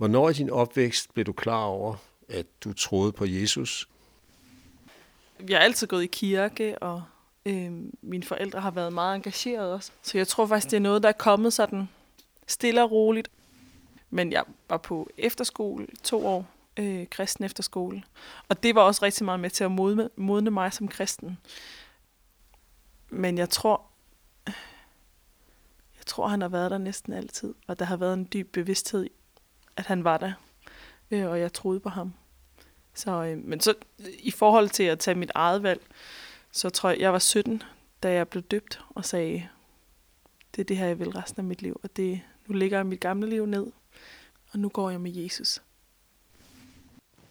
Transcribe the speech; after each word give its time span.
Hvornår 0.00 0.30
i 0.30 0.32
din 0.32 0.50
opvækst 0.50 1.14
blev 1.14 1.24
du 1.24 1.32
klar 1.32 1.64
over, 1.64 1.94
at 2.28 2.46
du 2.64 2.72
troede 2.72 3.12
på 3.12 3.24
Jesus? 3.24 3.88
Jeg 5.48 5.58
har 5.58 5.64
altid 5.64 5.86
gået 5.86 6.02
i 6.02 6.06
kirke, 6.06 6.78
og 6.78 7.02
øh, 7.46 7.72
mine 8.02 8.22
forældre 8.22 8.60
har 8.60 8.70
været 8.70 8.92
meget 8.92 9.16
engagerede 9.16 9.74
også. 9.74 9.92
Så 10.02 10.18
jeg 10.18 10.28
tror 10.28 10.46
faktisk, 10.46 10.70
det 10.70 10.76
er 10.76 10.80
noget, 10.80 11.02
der 11.02 11.08
er 11.08 11.12
kommet 11.12 11.52
sådan 11.52 11.88
stille 12.46 12.82
og 12.82 12.90
roligt. 12.90 13.30
Men 14.10 14.32
jeg 14.32 14.44
var 14.68 14.76
på 14.76 15.10
efterskole 15.18 15.86
to 16.02 16.26
år, 16.26 16.46
øh, 16.76 17.06
kristen 17.10 17.44
efterskole. 17.44 18.02
Og 18.48 18.62
det 18.62 18.74
var 18.74 18.82
også 18.82 19.04
rigtig 19.04 19.24
meget 19.24 19.40
med 19.40 19.50
til 19.50 19.64
at 19.64 19.70
modne, 19.70 20.10
modne 20.16 20.50
mig 20.50 20.72
som 20.72 20.88
kristen. 20.88 21.38
Men 23.08 23.38
jeg 23.38 23.50
tror, 23.50 23.82
jeg 25.96 26.06
tror, 26.06 26.28
han 26.28 26.40
har 26.40 26.48
været 26.48 26.70
der 26.70 26.78
næsten 26.78 27.12
altid. 27.12 27.54
Og 27.66 27.78
der 27.78 27.84
har 27.84 27.96
været 27.96 28.14
en 28.14 28.28
dyb 28.32 28.52
bevidsthed 28.52 29.06
at 29.80 29.86
han 29.86 30.04
var 30.04 30.18
der. 30.18 30.32
Øh, 31.10 31.26
og 31.26 31.40
jeg 31.40 31.52
troede 31.52 31.80
på 31.80 31.88
ham. 31.88 32.12
Så, 32.94 33.24
øh, 33.24 33.38
men 33.38 33.60
så 33.60 33.74
i 34.18 34.30
forhold 34.30 34.68
til 34.68 34.82
at 34.82 34.98
tage 34.98 35.14
mit 35.14 35.30
eget 35.34 35.62
valg, 35.62 35.80
så 36.52 36.70
tror 36.70 36.90
jeg, 36.90 37.00
jeg 37.00 37.12
var 37.12 37.18
17, 37.18 37.62
da 38.02 38.12
jeg 38.12 38.28
blev 38.28 38.42
døbt 38.42 38.80
og 38.88 39.04
sagde, 39.04 39.48
det 40.54 40.60
er 40.60 40.64
det 40.64 40.76
her, 40.76 40.86
jeg 40.86 40.98
vil 40.98 41.10
resten 41.10 41.40
af 41.40 41.44
mit 41.44 41.62
liv. 41.62 41.80
Og 41.82 41.96
det, 41.96 42.20
nu 42.46 42.54
ligger 42.54 42.78
jeg 42.78 42.86
mit 42.86 43.00
gamle 43.00 43.28
liv 43.28 43.46
ned, 43.46 43.66
og 44.52 44.58
nu 44.58 44.68
går 44.68 44.90
jeg 44.90 45.00
med 45.00 45.12
Jesus. 45.12 45.62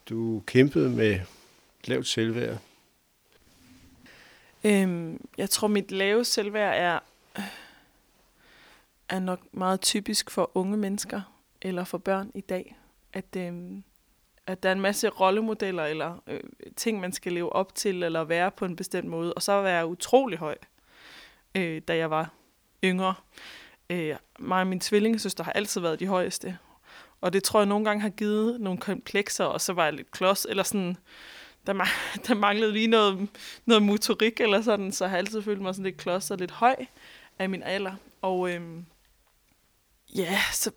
Du 0.09 0.43
kæmpede 0.45 0.89
med 0.89 1.19
lavt 1.85 2.07
selvværd. 2.07 2.57
Øhm, 4.63 5.27
jeg 5.37 5.49
tror, 5.49 5.67
mit 5.67 5.91
lave 5.91 6.25
selvværd 6.25 6.77
er, 6.77 6.99
er 9.09 9.19
nok 9.19 9.39
meget 9.51 9.81
typisk 9.81 10.31
for 10.31 10.51
unge 10.53 10.77
mennesker 10.77 11.21
eller 11.61 11.83
for 11.83 11.97
børn 11.97 12.31
i 12.33 12.41
dag. 12.41 12.77
At, 13.13 13.35
øh, 13.37 13.53
at 14.47 14.63
der 14.63 14.69
er 14.69 14.73
en 14.73 14.81
masse 14.81 15.09
rollemodeller 15.09 15.85
eller 15.85 16.23
øh, 16.27 16.39
ting, 16.75 16.99
man 16.99 17.13
skal 17.13 17.33
leve 17.33 17.53
op 17.53 17.75
til 17.75 18.03
eller 18.03 18.23
være 18.23 18.51
på 18.51 18.65
en 18.65 18.75
bestemt 18.75 19.07
måde. 19.07 19.33
Og 19.33 19.41
så 19.41 19.51
var 19.51 19.69
jeg 19.69 19.85
utrolig 19.85 20.39
høj, 20.39 20.55
øh, 21.55 21.81
da 21.87 21.97
jeg 21.97 22.09
var 22.09 22.33
yngre. 22.83 23.13
Øh, 23.89 24.15
mig 24.39 24.61
og 24.61 24.67
min 24.67 24.79
tvillingesøster 24.79 25.43
har 25.43 25.51
altid 25.51 25.81
været 25.81 25.99
de 25.99 26.07
højeste. 26.07 26.57
Og 27.21 27.33
det 27.33 27.43
tror 27.43 27.59
jeg 27.59 27.67
nogle 27.67 27.85
gange 27.85 28.01
har 28.01 28.09
givet 28.09 28.61
nogle 28.61 28.79
komplekser, 28.79 29.45
og 29.45 29.61
så 29.61 29.73
var 29.73 29.83
jeg 29.83 29.93
lidt 29.93 30.11
klods, 30.11 30.45
eller 30.49 30.63
sådan, 30.63 30.97
der, 31.67 31.73
der 32.27 32.33
manglede 32.33 32.71
lige 32.71 32.87
noget, 32.87 33.29
noget 33.65 33.83
motorik 33.83 34.39
eller 34.39 34.61
sådan, 34.61 34.91
så 34.91 35.03
jeg 35.03 35.09
har 35.09 35.17
altid 35.17 35.41
følt 35.41 35.61
mig 35.61 35.75
sådan 35.75 35.85
lidt 35.85 35.97
klods 35.97 36.31
og 36.31 36.37
lidt 36.37 36.51
høj 36.51 36.75
af 37.39 37.49
min 37.49 37.63
alder. 37.63 37.95
Og 38.21 38.53
øhm, 38.53 38.85
ja, 40.15 40.39
så, 40.53 40.71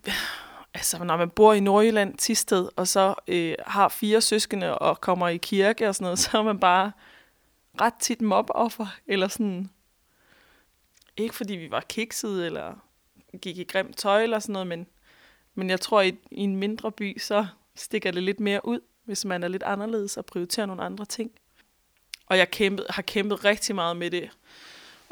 altså 0.75 1.05
når 1.05 1.17
man 1.17 1.31
bor 1.31 1.53
i 1.53 1.61
Nordjylland, 1.61 2.19
Tisted, 2.19 2.69
og 2.77 2.89
så 2.89 3.15
øh, 3.29 3.55
har 3.67 3.89
fire 3.89 4.21
søskende 4.21 4.79
og 4.79 5.01
kommer 5.01 5.29
i 5.29 5.37
kirke 5.37 5.89
og 5.89 5.95
sådan 5.95 6.05
noget, 6.05 6.19
så 6.25 6.39
er 6.39 6.43
man 6.43 6.59
bare 6.61 6.93
ret 7.81 7.95
tit 8.01 8.21
moboffer, 8.21 8.87
eller 9.07 9.29
sådan, 9.29 9.71
ikke 11.17 11.35
fordi 11.35 11.55
vi 11.55 11.71
var 11.71 11.81
kiksede, 11.81 12.47
eller 12.47 12.75
gik 13.43 13.59
i 13.59 13.65
grimt 13.65 13.97
tøj 13.97 14.23
eller 14.23 14.39
sådan 14.39 14.53
noget, 14.53 14.67
men, 14.67 14.87
men 15.55 15.71
jeg 15.71 15.81
tror, 15.81 16.01
at 16.01 16.07
i, 16.07 16.19
i 16.31 16.41
en 16.41 16.57
mindre 16.57 16.93
by, 16.93 17.19
så 17.19 17.47
stikker 17.75 18.11
det 18.11 18.23
lidt 18.23 18.41
mere 18.41 18.67
ud, 18.67 18.81
hvis 19.05 19.25
man 19.25 19.43
er 19.43 19.49
lidt 19.49 19.63
anderledes 19.63 20.17
og 20.17 20.27
prioriterer 20.27 20.67
nogle 20.67 20.83
andre 20.83 21.05
ting. 21.05 21.31
Og 22.27 22.39
jeg 22.39 22.51
kæmpet, 22.51 22.87
har 22.91 23.03
kæmpet 23.03 23.45
rigtig 23.45 23.75
meget 23.75 23.97
med 23.97 24.11
det, 24.11 24.31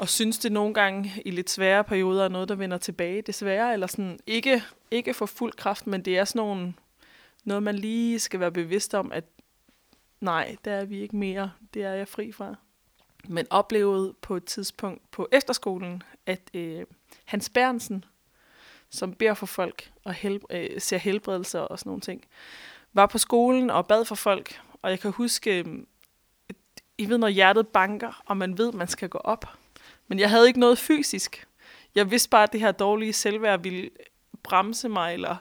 og 0.01 0.09
synes 0.09 0.37
det 0.37 0.51
nogle 0.51 0.73
gange 0.73 1.21
i 1.25 1.31
lidt 1.31 1.49
svære 1.49 1.83
perioder 1.83 2.23
er 2.23 2.29
noget, 2.29 2.49
der 2.49 2.55
vender 2.55 2.77
tilbage, 2.77 3.21
desværre, 3.21 3.73
eller 3.73 3.87
sådan 3.87 4.19
ikke, 4.27 4.63
ikke 4.91 5.13
for 5.13 5.25
fuld 5.25 5.53
kraft, 5.53 5.87
men 5.87 6.05
det 6.05 6.17
er 6.17 6.25
sådan 6.25 6.39
nogle, 6.39 6.73
noget, 7.43 7.63
man 7.63 7.75
lige 7.75 8.19
skal 8.19 8.39
være 8.39 8.51
bevidst 8.51 8.93
om, 8.93 9.11
at 9.11 9.23
nej, 10.21 10.55
der 10.65 10.71
er 10.71 10.85
vi 10.85 11.01
ikke 11.01 11.15
mere, 11.15 11.51
det 11.73 11.83
er 11.83 11.93
jeg 11.93 12.07
fri 12.07 12.31
fra. 12.31 12.55
Men 13.27 13.47
oplevede 13.49 14.13
på 14.21 14.35
et 14.35 14.45
tidspunkt 14.45 15.11
på 15.11 15.27
efterskolen, 15.31 16.03
at 16.25 16.41
øh, 16.53 16.85
Hans 17.25 17.49
Bernsen, 17.49 18.05
som 18.89 19.13
beder 19.13 19.33
for 19.33 19.45
folk 19.45 19.91
og 20.03 20.15
helb- 20.15 20.55
øh, 20.55 20.81
ser 20.81 20.97
helbredelser 20.97 21.59
og 21.59 21.79
sådan 21.79 21.89
nogle 21.89 22.01
ting, 22.01 22.25
var 22.93 23.05
på 23.05 23.17
skolen 23.17 23.69
og 23.69 23.87
bad 23.87 24.05
for 24.05 24.15
folk. 24.15 24.61
Og 24.81 24.89
jeg 24.89 24.99
kan 24.99 25.11
huske, 25.11 25.59
øh, 25.59 25.65
I 26.97 27.09
ved, 27.09 27.17
når 27.17 27.27
hjertet 27.27 27.67
banker, 27.67 28.21
og 28.25 28.37
man 28.37 28.57
ved, 28.57 28.67
at 28.67 28.73
man 28.73 28.87
skal 28.87 29.09
gå 29.09 29.17
op. 29.17 29.60
Men 30.11 30.19
jeg 30.19 30.29
havde 30.29 30.47
ikke 30.47 30.59
noget 30.59 30.77
fysisk. 30.77 31.47
Jeg 31.95 32.11
vidste 32.11 32.29
bare, 32.29 32.43
at 32.43 32.53
det 32.53 32.59
her 32.59 32.71
dårlige 32.71 33.13
selvværd 33.13 33.61
ville 33.61 33.89
bremse 34.43 34.89
mig 34.89 35.13
eller 35.13 35.35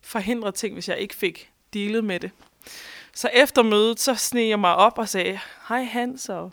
forhindre 0.00 0.52
ting, 0.52 0.74
hvis 0.74 0.88
jeg 0.88 0.98
ikke 0.98 1.14
fik 1.14 1.52
dealet 1.74 2.04
med 2.04 2.20
det. 2.20 2.30
Så 3.14 3.30
efter 3.32 3.62
mødet, 3.62 4.00
så 4.00 4.14
sneg 4.14 4.48
jeg 4.48 4.60
mig 4.60 4.74
op 4.74 4.98
og 4.98 5.08
sagde, 5.08 5.40
hej 5.68 5.82
Hans, 5.82 6.28
og 6.28 6.52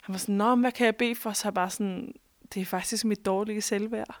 han 0.00 0.12
var 0.12 0.18
sådan, 0.18 0.34
nå, 0.34 0.54
hvad 0.54 0.72
kan 0.72 0.84
jeg 0.84 0.96
bede 0.96 1.14
for? 1.14 1.32
Så 1.32 1.48
jeg 1.48 1.54
bare 1.54 1.70
sådan, 1.70 2.14
det 2.54 2.62
er 2.62 2.66
faktisk 2.66 3.04
mit 3.04 3.26
dårlige 3.26 3.60
selvværd. 3.60 4.20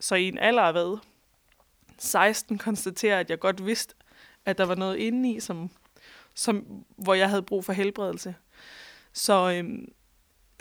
Så 0.00 0.14
i 0.14 0.28
en 0.28 0.38
alder 0.38 0.62
af 0.62 0.72
hvad? 0.72 0.98
16 1.98 2.58
konstaterer, 2.58 3.20
at 3.20 3.30
jeg 3.30 3.38
godt 3.38 3.66
vidste, 3.66 3.94
at 4.46 4.58
der 4.58 4.64
var 4.64 4.74
noget 4.74 4.96
inde 4.96 5.30
i, 5.30 5.40
som, 5.40 5.70
som, 6.34 6.84
hvor 6.96 7.14
jeg 7.14 7.28
havde 7.28 7.42
brug 7.42 7.64
for 7.64 7.72
helbredelse. 7.72 8.34
Så, 9.12 9.50
øhm, 9.50 9.92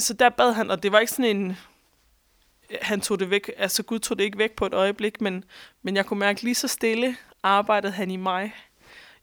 så 0.02 0.14
der 0.14 0.30
bad 0.30 0.54
han, 0.54 0.72
og 0.72 0.84
det 0.84 0.92
var 0.92 1.00
ikke 1.00 1.12
sådan 1.12 1.38
en, 1.38 1.58
han 2.82 3.02
tog 3.02 3.20
det 3.20 3.30
væk, 3.30 3.52
altså 3.58 3.84
Gud 3.84 4.00
tog 4.00 4.18
det 4.18 4.24
ikke 4.24 4.38
væk 4.38 4.52
på 4.52 4.66
et 4.66 4.74
øjeblik, 4.74 5.22
men, 5.22 5.44
men 5.82 5.96
jeg 5.96 6.06
kunne 6.06 6.20
mærke 6.20 6.44
lige 6.44 6.56
så 6.56 6.68
stille, 6.68 7.18
arbejdede 7.44 7.92
han 7.92 8.12
i 8.12 8.16
mig, 8.16 8.54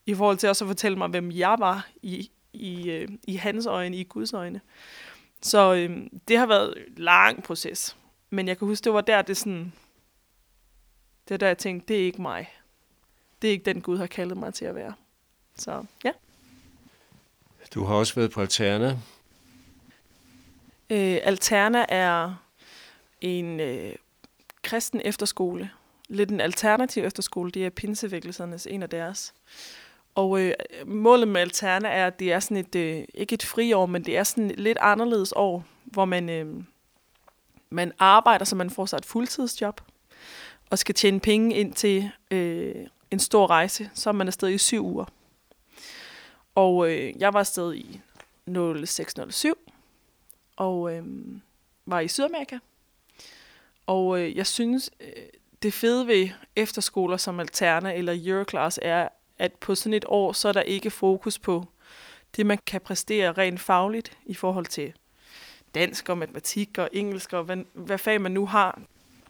i 0.07 0.15
forhold 0.15 0.37
til 0.37 0.49
også 0.49 0.65
at 0.65 0.69
fortælle 0.69 0.99
mig, 0.99 1.09
hvem 1.09 1.31
jeg 1.31 1.57
var 1.59 1.89
i, 2.03 2.31
i, 2.53 2.91
øh, 2.91 3.09
i 3.25 3.37
hans 3.37 3.67
øjne, 3.67 3.97
i 3.97 4.05
Guds 4.05 4.33
øjne. 4.33 4.61
Så 5.43 5.75
øh, 5.75 6.07
det 6.29 6.39
har 6.39 6.47
været 6.47 6.75
en 6.87 6.95
lang 6.97 7.43
proces. 7.43 7.97
Men 8.31 8.49
jeg 8.49 8.59
kan 8.59 8.69
huske, 8.69 8.85
det 8.85 8.93
var 8.93 9.01
der, 9.01 9.23
det 9.23 9.37
sådan... 9.37 9.73
Det 11.29 11.35
er 11.35 11.39
der, 11.39 11.47
jeg 11.47 11.59
tænkte, 11.59 11.89
det 11.89 12.01
er 12.01 12.05
ikke 12.05 12.23
mig. 12.23 12.51
Det 13.43 13.49
er 13.49 13.53
ikke 13.53 13.65
den 13.65 13.81
Gud 13.81 13.99
har 13.99 14.07
kaldet 14.07 14.37
mig 14.37 14.55
til 14.55 14.65
at 14.65 14.75
være. 14.75 14.95
Så 15.57 15.85
ja. 16.05 16.13
Du 17.75 17.85
har 17.85 17.95
også 17.95 18.15
været 18.15 18.31
på 18.31 18.41
Alterna. 18.41 18.99
Øh, 20.91 21.19
Alterna 21.23 21.87
er 21.89 22.35
en 23.21 23.61
øh, 23.61 23.95
kristen 24.63 25.01
efterskole. 25.05 25.71
Lidt 26.09 26.31
en 26.31 26.41
alternativ 26.41 27.05
efterskole. 27.05 27.51
Det 27.51 27.67
er 27.67 27.71
pinsevækkelsernes 27.71 28.67
en 28.67 28.83
af 28.83 28.91
deres. 28.91 29.35
Og 30.15 30.41
øh, 30.41 30.55
målet 30.87 31.29
med 31.29 31.41
Alterna 31.41 31.89
er, 31.89 32.07
at 32.07 32.19
det 32.19 32.33
er 32.33 32.41
sådan 32.41 32.57
et, 32.57 32.75
øh, 32.75 33.05
ikke 33.15 33.35
et 33.35 33.43
friår, 33.43 33.87
men 33.87 34.05
det 34.05 34.17
er 34.17 34.23
sådan 34.23 34.51
et 34.51 34.61
lidt 34.61 34.79
anderledes 34.81 35.33
år, 35.37 35.65
hvor 35.85 36.05
man, 36.05 36.29
øh, 36.29 36.47
man 37.71 37.93
arbejder, 37.99 38.45
så 38.45 38.57
man 38.57 38.71
får 38.71 38.87
sig 38.87 38.97
et 38.97 39.05
fuldtidsjob, 39.05 39.81
og 40.71 40.79
skal 40.79 40.95
tjene 40.95 41.21
penge 41.21 41.57
ind 41.57 41.73
til 41.73 42.11
øh, 42.31 42.75
en 43.11 43.19
stor 43.19 43.47
rejse, 43.47 43.91
så 43.95 44.11
er 44.11 44.13
man 44.13 44.27
afsted 44.27 44.49
i 44.49 44.59
syv 44.59 44.87
uger. 44.87 45.05
Og 46.55 46.91
øh, 46.91 47.21
jeg 47.21 47.33
var 47.33 47.41
afsted 47.41 47.75
i 47.75 48.01
0607, 48.47 49.68
og 50.59 50.95
øh, 50.95 51.05
var 51.87 52.01
i 52.01 52.09
Sydamerika. 52.09 52.59
Og 53.87 54.21
øh, 54.21 54.37
jeg 54.37 54.47
synes, 54.47 54.91
øh, 55.01 55.23
det 55.63 55.73
fede 55.73 56.07
ved 56.07 56.29
efterskoler 56.57 57.17
som 57.17 57.41
Alterna 57.41 57.95
eller 57.95 58.15
Euroclass 58.27 58.79
er, 58.83 59.09
at 59.39 59.53
på 59.53 59.75
sådan 59.75 59.95
et 59.95 60.05
år, 60.09 60.33
så 60.33 60.49
er 60.49 60.53
der 60.53 60.61
ikke 60.61 60.91
fokus 60.91 61.39
på 61.39 61.65
det, 62.37 62.47
man 62.47 62.59
kan 62.67 62.81
præstere 62.81 63.33
rent 63.33 63.61
fagligt 63.61 64.19
i 64.27 64.35
forhold 64.35 64.67
til 64.67 64.93
dansk 65.75 66.09
og 66.09 66.19
matematik 66.19 66.79
og 66.79 66.89
engelsk 66.93 67.33
og 67.33 67.45
hvad, 67.45 67.57
hvad 67.73 67.99
fag 67.99 68.21
man 68.21 68.33
nu 68.33 68.47
har. 68.47 68.81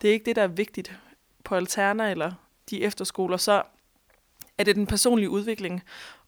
Det 0.03 0.09
er 0.09 0.13
ikke 0.13 0.27
det, 0.27 0.37
der 0.37 0.43
er 0.43 0.47
vigtigt 0.47 0.99
på 1.45 1.55
Alterna 1.55 2.11
eller 2.11 2.33
de 2.71 2.83
efterskoler. 2.83 3.37
Så 3.37 3.63
er 4.59 4.65
det 4.65 4.77
den 4.77 4.87
personlige 4.87 5.31
udvikling 5.31 5.83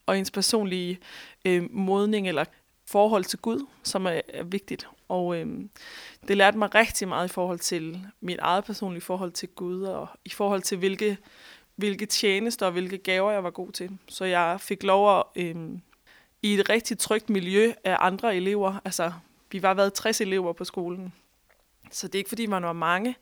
og 0.05 0.17
ens 0.17 0.31
personlige 0.31 0.99
øh, 1.45 1.63
modning 1.71 2.27
eller 2.27 2.45
forhold 2.91 3.23
til 3.23 3.39
Gud, 3.39 3.65
som 3.83 4.05
er, 4.05 4.21
er 4.27 4.43
vigtigt. 4.43 4.87
Og 5.09 5.37
øh, 5.37 5.47
det 6.27 6.37
lærte 6.37 6.57
mig 6.57 6.75
rigtig 6.75 7.07
meget 7.07 7.29
i 7.29 7.33
forhold 7.33 7.59
til 7.59 8.07
mit 8.21 8.39
eget 8.39 8.63
personlige 8.63 9.01
forhold 9.01 9.31
til 9.31 9.49
Gud, 9.49 9.83
og 9.83 10.07
i 10.25 10.29
forhold 10.29 10.61
til 10.61 10.77
hvilke 10.77 11.17
hvilke 11.75 12.05
tjenester 12.05 12.65
og 12.65 12.71
hvilke 12.71 12.97
gaver 12.97 13.31
jeg 13.31 13.43
var 13.43 13.49
god 13.49 13.71
til. 13.71 13.97
Så 14.07 14.25
jeg 14.25 14.61
fik 14.61 14.83
lov 14.83 15.19
at 15.19 15.23
øh, 15.35 15.55
i 16.41 16.53
et 16.53 16.69
rigtig 16.69 16.97
trygt 16.97 17.29
miljø 17.29 17.73
af 17.83 17.97
andre 17.99 18.35
elever. 18.35 18.81
Altså, 18.85 19.11
vi 19.51 19.61
var 19.61 19.73
været 19.73 19.93
60 19.93 20.21
elever 20.21 20.53
på 20.53 20.63
skolen. 20.63 21.13
Så 21.91 22.07
det 22.07 22.15
er 22.15 22.19
ikke 22.19 22.29
fordi, 22.29 22.45
man 22.45 22.63
var 22.63 22.73
mange, 22.73 23.15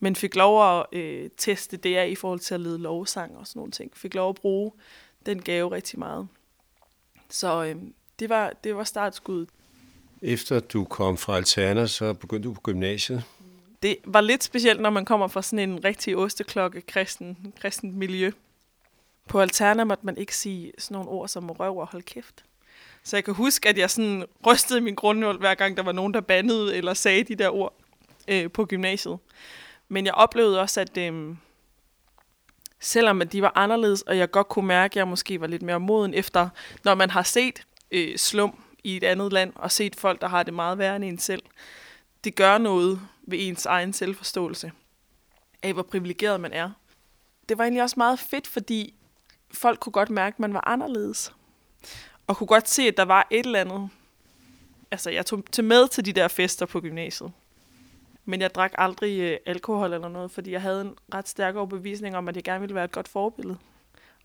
men 0.00 0.16
fik 0.16 0.34
lov 0.34 0.78
at 0.78 0.86
øh, 0.92 1.30
teste 1.36 1.76
det 1.76 1.96
af 1.96 2.08
i 2.08 2.14
forhold 2.14 2.40
til 2.40 2.54
at 2.54 2.60
lede 2.60 2.78
lovsang 2.78 3.36
og 3.36 3.46
sådan 3.46 3.60
nogle 3.60 3.72
ting. 3.72 3.96
Fik 3.96 4.14
lov 4.14 4.28
at 4.28 4.34
bruge 4.34 4.72
den 5.26 5.42
gave 5.42 5.70
rigtig 5.72 5.98
meget. 5.98 6.28
Så 7.28 7.64
øh, 7.64 7.76
det, 8.20 8.28
var, 8.28 8.52
det 8.64 8.76
var 8.76 8.84
startskuddet. 8.84 9.48
Efter 10.22 10.60
du 10.60 10.84
kom 10.84 11.16
fra 11.16 11.36
Alterna, 11.36 11.86
så 11.86 12.12
begyndte 12.12 12.48
du 12.48 12.54
på 12.54 12.60
gymnasiet 12.60 13.24
det 13.82 13.96
var 14.04 14.20
lidt 14.20 14.44
specielt, 14.44 14.80
når 14.80 14.90
man 14.90 15.04
kommer 15.04 15.28
fra 15.28 15.42
sådan 15.42 15.70
en 15.70 15.84
rigtig 15.84 16.16
osteklokke 16.16 16.80
kristen, 16.80 17.52
kristen 17.60 17.98
miljø. 17.98 18.30
på 19.28 19.40
Alterna 19.40 19.84
måtte 19.84 20.06
man 20.06 20.16
ikke 20.16 20.36
sige 20.36 20.72
sådan 20.78 20.94
nogle 20.94 21.10
ord 21.10 21.28
som 21.28 21.50
røv 21.50 21.78
og 21.78 21.86
hold 21.86 22.02
kæft. 22.02 22.44
Så 23.02 23.16
jeg 23.16 23.24
kan 23.24 23.34
huske, 23.34 23.68
at 23.68 23.78
jeg 23.78 23.90
sådan 23.90 24.24
rystede 24.46 24.80
min 24.80 24.94
grundnål, 24.94 25.38
hver 25.38 25.54
gang 25.54 25.76
der 25.76 25.82
var 25.82 25.92
nogen, 25.92 26.14
der 26.14 26.20
bandede 26.20 26.76
eller 26.76 26.94
sagde 26.94 27.24
de 27.24 27.34
der 27.34 27.50
ord 27.50 27.74
øh, 28.28 28.50
på 28.50 28.64
gymnasiet. 28.64 29.18
Men 29.88 30.06
jeg 30.06 30.14
oplevede 30.14 30.60
også, 30.60 30.80
at 30.80 30.96
øh, 30.96 31.34
selvom 32.80 33.22
at 33.22 33.32
de 33.32 33.42
var 33.42 33.52
anderledes, 33.54 34.02
og 34.02 34.18
jeg 34.18 34.30
godt 34.30 34.48
kunne 34.48 34.66
mærke, 34.66 34.92
at 34.92 34.96
jeg 34.96 35.08
måske 35.08 35.40
var 35.40 35.46
lidt 35.46 35.62
mere 35.62 35.80
moden 35.80 36.14
efter, 36.14 36.48
når 36.84 36.94
man 36.94 37.10
har 37.10 37.22
set 37.22 37.62
øh, 37.90 38.18
slum 38.18 38.58
i 38.84 38.96
et 38.96 39.04
andet 39.04 39.32
land, 39.32 39.52
og 39.56 39.72
set 39.72 39.96
folk, 39.96 40.20
der 40.20 40.28
har 40.28 40.42
det 40.42 40.54
meget 40.54 40.78
værre 40.78 40.96
end 40.96 41.04
en 41.04 41.18
selv, 41.18 41.42
det 42.24 42.34
gør 42.34 42.58
noget 42.58 43.00
ved 43.22 43.38
ens 43.40 43.66
egen 43.66 43.92
selvforståelse 43.92 44.72
af, 45.62 45.72
hvor 45.72 45.82
privilegeret 45.82 46.40
man 46.40 46.52
er. 46.52 46.70
Det 47.48 47.58
var 47.58 47.64
egentlig 47.64 47.82
også 47.82 47.94
meget 47.96 48.18
fedt, 48.18 48.46
fordi 48.46 48.94
folk 49.54 49.80
kunne 49.80 49.92
godt 49.92 50.10
mærke, 50.10 50.34
at 50.34 50.40
man 50.40 50.54
var 50.54 50.68
anderledes. 50.68 51.32
Og 52.26 52.36
kunne 52.36 52.46
godt 52.46 52.68
se, 52.68 52.82
at 52.82 52.96
der 52.96 53.02
var 53.02 53.26
et 53.30 53.46
eller 53.46 53.60
andet. 53.60 53.88
Altså, 54.90 55.10
jeg 55.10 55.26
tog 55.26 55.44
til 55.52 55.64
med 55.64 55.88
til 55.88 56.04
de 56.04 56.12
der 56.12 56.28
fester 56.28 56.66
på 56.66 56.80
gymnasiet. 56.80 57.32
Men 58.24 58.40
jeg 58.40 58.54
drak 58.54 58.72
aldrig 58.78 59.20
øh, 59.20 59.38
alkohol 59.46 59.92
eller 59.92 60.08
noget, 60.08 60.30
fordi 60.30 60.50
jeg 60.50 60.62
havde 60.62 60.80
en 60.80 60.94
ret 61.14 61.28
stærk 61.28 61.56
overbevisning 61.56 62.16
om, 62.16 62.28
at 62.28 62.36
jeg 62.36 62.44
gerne 62.44 62.60
ville 62.60 62.74
være 62.74 62.84
et 62.84 62.92
godt 62.92 63.08
forbillede. 63.08 63.58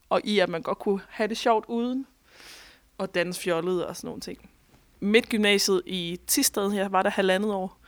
Og 0.09 0.21
i, 0.23 0.39
at 0.39 0.49
man 0.49 0.61
godt 0.61 0.79
kunne 0.79 1.01
have 1.09 1.27
det 1.27 1.37
sjovt 1.37 1.65
uden 1.67 2.07
og 2.97 3.15
danse 3.15 3.41
fjollet 3.41 3.85
og 3.85 3.95
sådan 3.95 4.07
nogle 4.07 4.21
ting. 4.21 4.49
Midt 4.99 5.29
gymnasiet 5.29 5.81
i 5.85 6.19
Tisted, 6.27 6.73
jeg 6.73 6.91
var 6.91 7.01
der 7.01 7.09
halvandet 7.09 7.53
år, 7.53 7.79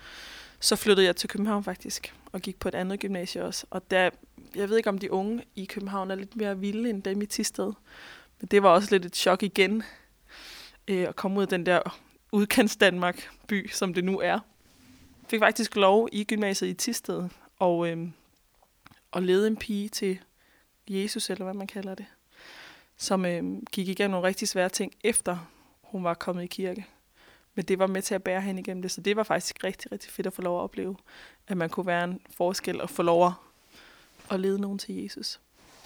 så 0.59 0.75
flyttede 0.75 1.07
jeg 1.07 1.15
til 1.15 1.30
København 1.30 1.63
faktisk, 1.63 2.13
og 2.31 2.42
gik 2.42 2.59
på 2.59 2.68
et 2.68 2.75
andet 2.75 3.00
gymnasie 3.00 3.44
også. 3.44 3.65
Og 3.69 3.92
der, 3.92 4.09
jeg 4.56 4.69
ved 4.69 4.77
ikke, 4.77 4.89
om 4.89 4.98
de 4.98 5.12
unge 5.12 5.44
i 5.56 5.65
København 5.65 6.12
er 6.12 6.15
lidt 6.15 6.36
mere 6.36 6.59
vilde 6.59 6.89
end 6.89 7.04
dem 7.04 7.21
i 7.21 7.25
Tisted. 7.25 7.74
Men 8.39 8.48
det 8.51 8.63
var 8.63 8.69
også 8.69 8.88
lidt 8.92 9.06
et 9.06 9.15
chok 9.15 9.44
igen, 9.44 9.83
øh, 10.88 11.07
at 11.07 11.15
komme 11.15 11.38
ud 11.38 11.42
af 11.42 11.48
den 11.48 11.65
der 11.65 12.00
udkants 12.31 12.75
Danmark 12.75 13.30
by, 13.48 13.69
som 13.71 13.94
det 13.94 14.03
nu 14.03 14.19
er. 14.19 14.39
Jeg 15.21 15.30
fik 15.30 15.39
faktisk 15.39 15.75
lov 15.75 16.10
i 16.12 16.24
gymnasiet 16.24 16.69
i 16.69 16.74
Tisted 16.74 17.30
og, 17.60 17.89
øh, 17.89 18.07
og 19.12 19.24
lede 19.24 19.48
en 19.48 19.57
pige 19.57 19.89
til 19.89 20.19
Jesus, 20.89 21.30
eller 21.30 21.44
hvad 21.44 21.53
man 21.53 21.68
kalder 21.68 21.95
det, 21.95 22.06
som 22.98 23.26
øh, 23.26 23.44
gik 23.72 23.88
igennem 23.88 24.12
nogle 24.12 24.28
rigtig 24.28 24.48
svære 24.48 24.70
ting, 24.70 24.94
efter 25.04 25.38
hun 25.82 26.04
var 26.04 26.14
kommet 26.14 26.44
i 26.44 26.48
kirke. 26.48 26.86
Men 27.56 27.66
det 27.66 27.80
var 27.80 27.88
med 27.88 28.02
til 28.02 28.16
at 28.16 28.24
bære 28.24 28.42
hende 28.42 28.62
igennem 28.62 28.82
det, 28.82 28.92
så 28.92 29.02
det 29.02 29.16
var 29.16 29.24
faktisk 29.24 29.64
rigtig, 29.64 29.92
rigtig 29.92 30.12
fedt 30.12 30.28
at 30.28 30.34
få 30.34 30.42
lov 30.42 30.60
at 30.60 30.64
opleve, 30.64 30.96
at 31.48 31.58
man 31.58 31.70
kunne 31.70 31.86
være 31.86 32.04
en 32.04 32.20
forskel 32.38 32.82
og 32.82 32.90
få 32.90 33.02
lov 33.02 33.34
at 34.32 34.40
lede 34.40 34.60
nogen 34.60 34.78
til 34.78 34.96
Jesus. 34.96 35.40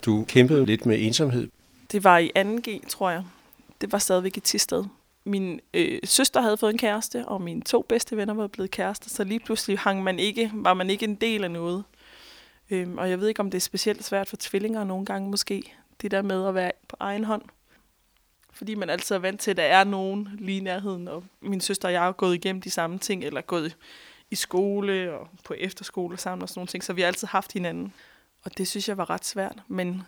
Du 0.06 0.25
kæmpede 0.28 0.66
lidt 0.66 0.86
med 0.86 1.06
ensomhed. 1.06 1.50
Det 1.92 2.04
var 2.04 2.18
i 2.18 2.31
2G, 2.38 2.90
tror 2.90 3.10
jeg. 3.10 3.24
Det 3.81 3.92
var 3.92 3.98
stadigvæk 3.98 4.38
i 4.38 4.40
Tisted. 4.40 4.86
Min 5.24 5.60
øh, 5.74 6.00
søster 6.04 6.42
havde 6.42 6.58
fået 6.58 6.72
en 6.72 6.78
kæreste, 6.78 7.25
og 7.28 7.42
mine 7.42 7.62
to 7.62 7.81
bedste 7.81 8.18
venner 8.18 8.34
var 8.34 8.48
blevet 8.48 8.72
kærester, 8.72 9.10
så 9.10 9.24
lige 9.24 9.40
pludselig 9.40 9.80
hang 9.80 10.04
man 10.04 10.19
ikke, 10.19 10.52
var 10.54 10.74
man 10.74 10.90
ikke 10.90 11.04
en 11.04 11.16
del 11.16 11.44
af 11.44 11.52
noget. 11.52 11.84
Øhm, 12.69 12.98
og 12.98 13.10
jeg 13.10 13.19
ved 13.19 13.28
ikke, 13.28 13.40
om 13.40 13.52
det 13.52 13.58
er 13.58 13.62
specielt 13.62 14.04
svært 14.04 14.30
for 14.30 14.38
tvillinger 14.40 14.84
nogle 14.84 15.06
gange 15.06 15.30
måske, 15.30 15.74
det 16.01 16.12
der 16.12 16.21
med 16.21 16.48
at 16.48 16.56
være 16.56 16.71
på 16.88 16.95
egen 17.00 17.24
hånd. 17.24 17.44
Fordi 18.53 18.75
man 18.75 18.89
altid 18.89 19.15
er 19.15 19.19
vant 19.19 19.42
til, 19.42 19.51
at 19.51 19.57
der 19.57 19.63
er 19.63 19.83
nogen 19.83 20.30
lige 20.39 20.57
i 20.57 20.62
nærheden, 20.62 21.07
og 21.07 21.24
min 21.42 21.62
søster 21.62 21.88
og 21.88 21.94
jeg 21.94 22.01
har 22.01 22.12
gået 22.12 22.36
igennem 22.36 22.62
de 22.62 22.69
samme 22.69 23.00
ting, 23.00 23.24
eller 23.24 23.42
gået 23.42 23.77
i 24.31 24.36
skole 24.36 25.13
og 25.13 25.30
på 25.44 25.53
efterskole 25.53 26.18
sammen 26.18 26.44
og 26.44 26.50
sådan 26.50 26.59
nogle 26.59 26.68
ting, 26.68 26.83
så 26.83 26.94
vi 26.94 27.01
har 27.01 27.07
altid 27.07 27.27
haft 27.27 27.53
hinanden. 27.53 27.94
Og 28.44 28.57
det 28.57 28.68
synes 28.68 28.89
jeg 28.89 28.98
var 28.98 29.09
ret 29.09 29.25
svært, 29.25 29.59
men 29.68 30.01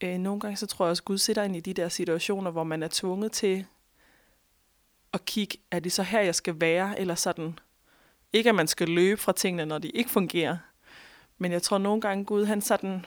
øh, 0.00 0.18
nogle 0.18 0.40
gange 0.40 0.56
så 0.56 0.66
tror 0.66 0.84
jeg 0.84 0.90
også, 0.90 1.00
at 1.00 1.04
Gud 1.04 1.18
sætter 1.18 1.42
ind 1.42 1.56
i 1.56 1.60
de 1.60 1.74
der 1.74 1.88
situationer, 1.88 2.50
hvor 2.50 2.64
man 2.64 2.82
er 2.82 2.88
tvunget 2.92 3.32
til 3.32 3.66
at 5.12 5.24
kigge, 5.24 5.58
er 5.70 5.80
det 5.80 5.92
så 5.92 6.02
her, 6.02 6.20
jeg 6.20 6.34
skal 6.34 6.60
være, 6.60 7.00
eller 7.00 7.14
sådan. 7.14 7.58
Ikke 8.32 8.48
at 8.48 8.54
man 8.54 8.68
skal 8.68 8.88
løbe 8.88 9.20
fra 9.20 9.32
tingene, 9.32 9.66
når 9.66 9.78
de 9.78 9.88
ikke 9.88 10.10
fungerer, 10.10 10.56
men 11.38 11.52
jeg 11.52 11.62
tror 11.62 11.78
nogle 11.78 12.00
gange, 12.00 12.24
Gud 12.24 12.44
han 12.44 12.62
sådan 12.62 13.06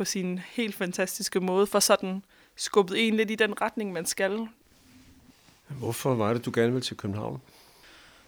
på 0.00 0.04
sin 0.04 0.38
helt 0.38 0.74
fantastiske 0.74 1.40
måde, 1.40 1.66
for 1.66 1.80
sådan 1.80 2.22
skubbet 2.56 3.06
en 3.06 3.16
lidt 3.16 3.30
i 3.30 3.34
den 3.34 3.60
retning, 3.60 3.92
man 3.92 4.06
skal. 4.06 4.48
Hvorfor 5.68 6.14
var 6.14 6.32
det, 6.32 6.44
du 6.44 6.50
gerne 6.54 6.72
ville 6.72 6.84
til 6.84 6.96
København? 6.96 7.40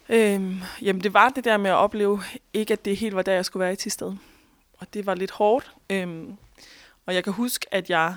Øhm, 0.09 0.59
jamen, 0.81 1.03
det 1.03 1.13
var 1.13 1.29
det 1.29 1.43
der 1.43 1.57
med 1.57 1.69
at 1.69 1.75
opleve, 1.75 2.21
ikke 2.53 2.73
at 2.73 2.85
det 2.85 2.97
helt 2.97 3.15
var 3.15 3.21
der, 3.21 3.31
jeg 3.31 3.45
skulle 3.45 3.61
være 3.61 3.73
i 3.73 3.75
Tisted. 3.75 4.13
Og 4.77 4.93
det 4.93 5.05
var 5.05 5.15
lidt 5.15 5.31
hårdt. 5.31 5.71
Øhm, 5.89 6.37
og 7.05 7.15
jeg 7.15 7.23
kan 7.23 7.33
huske, 7.33 7.65
at 7.71 7.89
jeg 7.89 8.15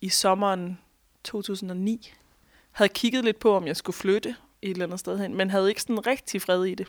i 0.00 0.08
sommeren 0.08 0.78
2009 1.24 2.12
havde 2.72 2.88
kigget 2.88 3.24
lidt 3.24 3.38
på, 3.38 3.56
om 3.56 3.66
jeg 3.66 3.76
skulle 3.76 3.96
flytte 3.96 4.36
et 4.62 4.70
eller 4.70 4.84
andet 4.84 5.00
sted 5.00 5.18
hen, 5.18 5.34
men 5.34 5.50
havde 5.50 5.68
ikke 5.68 5.82
sådan 5.82 6.06
rigtig 6.06 6.42
fred 6.42 6.64
i 6.64 6.74
det. 6.74 6.88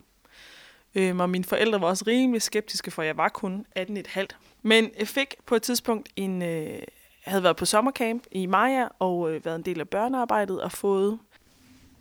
Øhm, 0.95 1.19
og 1.19 1.30
mine 1.30 1.44
forældre 1.44 1.81
var 1.81 1.88
også 1.88 2.04
rimelig 2.07 2.42
skeptiske, 2.42 2.92
for 2.92 3.01
jeg 3.01 3.18
var 3.18 3.30
kun 3.30 3.66
18,5. 3.80 4.25
Men 4.62 4.90
jeg 5.00 5.07
fik 5.07 5.36
på 5.45 5.56
et 5.56 5.62
tidspunkt 5.62 6.10
en... 6.16 6.42
Øh, 6.42 6.80
jeg 7.25 7.31
havde 7.31 7.44
været 7.44 7.56
på 7.56 7.66
sommercamp 7.66 8.24
i 8.31 8.45
Maja 8.45 8.88
og 9.00 9.31
øh, 9.31 9.45
været 9.45 9.56
en 9.56 9.62
del 9.62 9.80
af 9.80 9.90
børnearbejdet 9.90 10.62
og 10.62 10.72
fået 10.72 11.19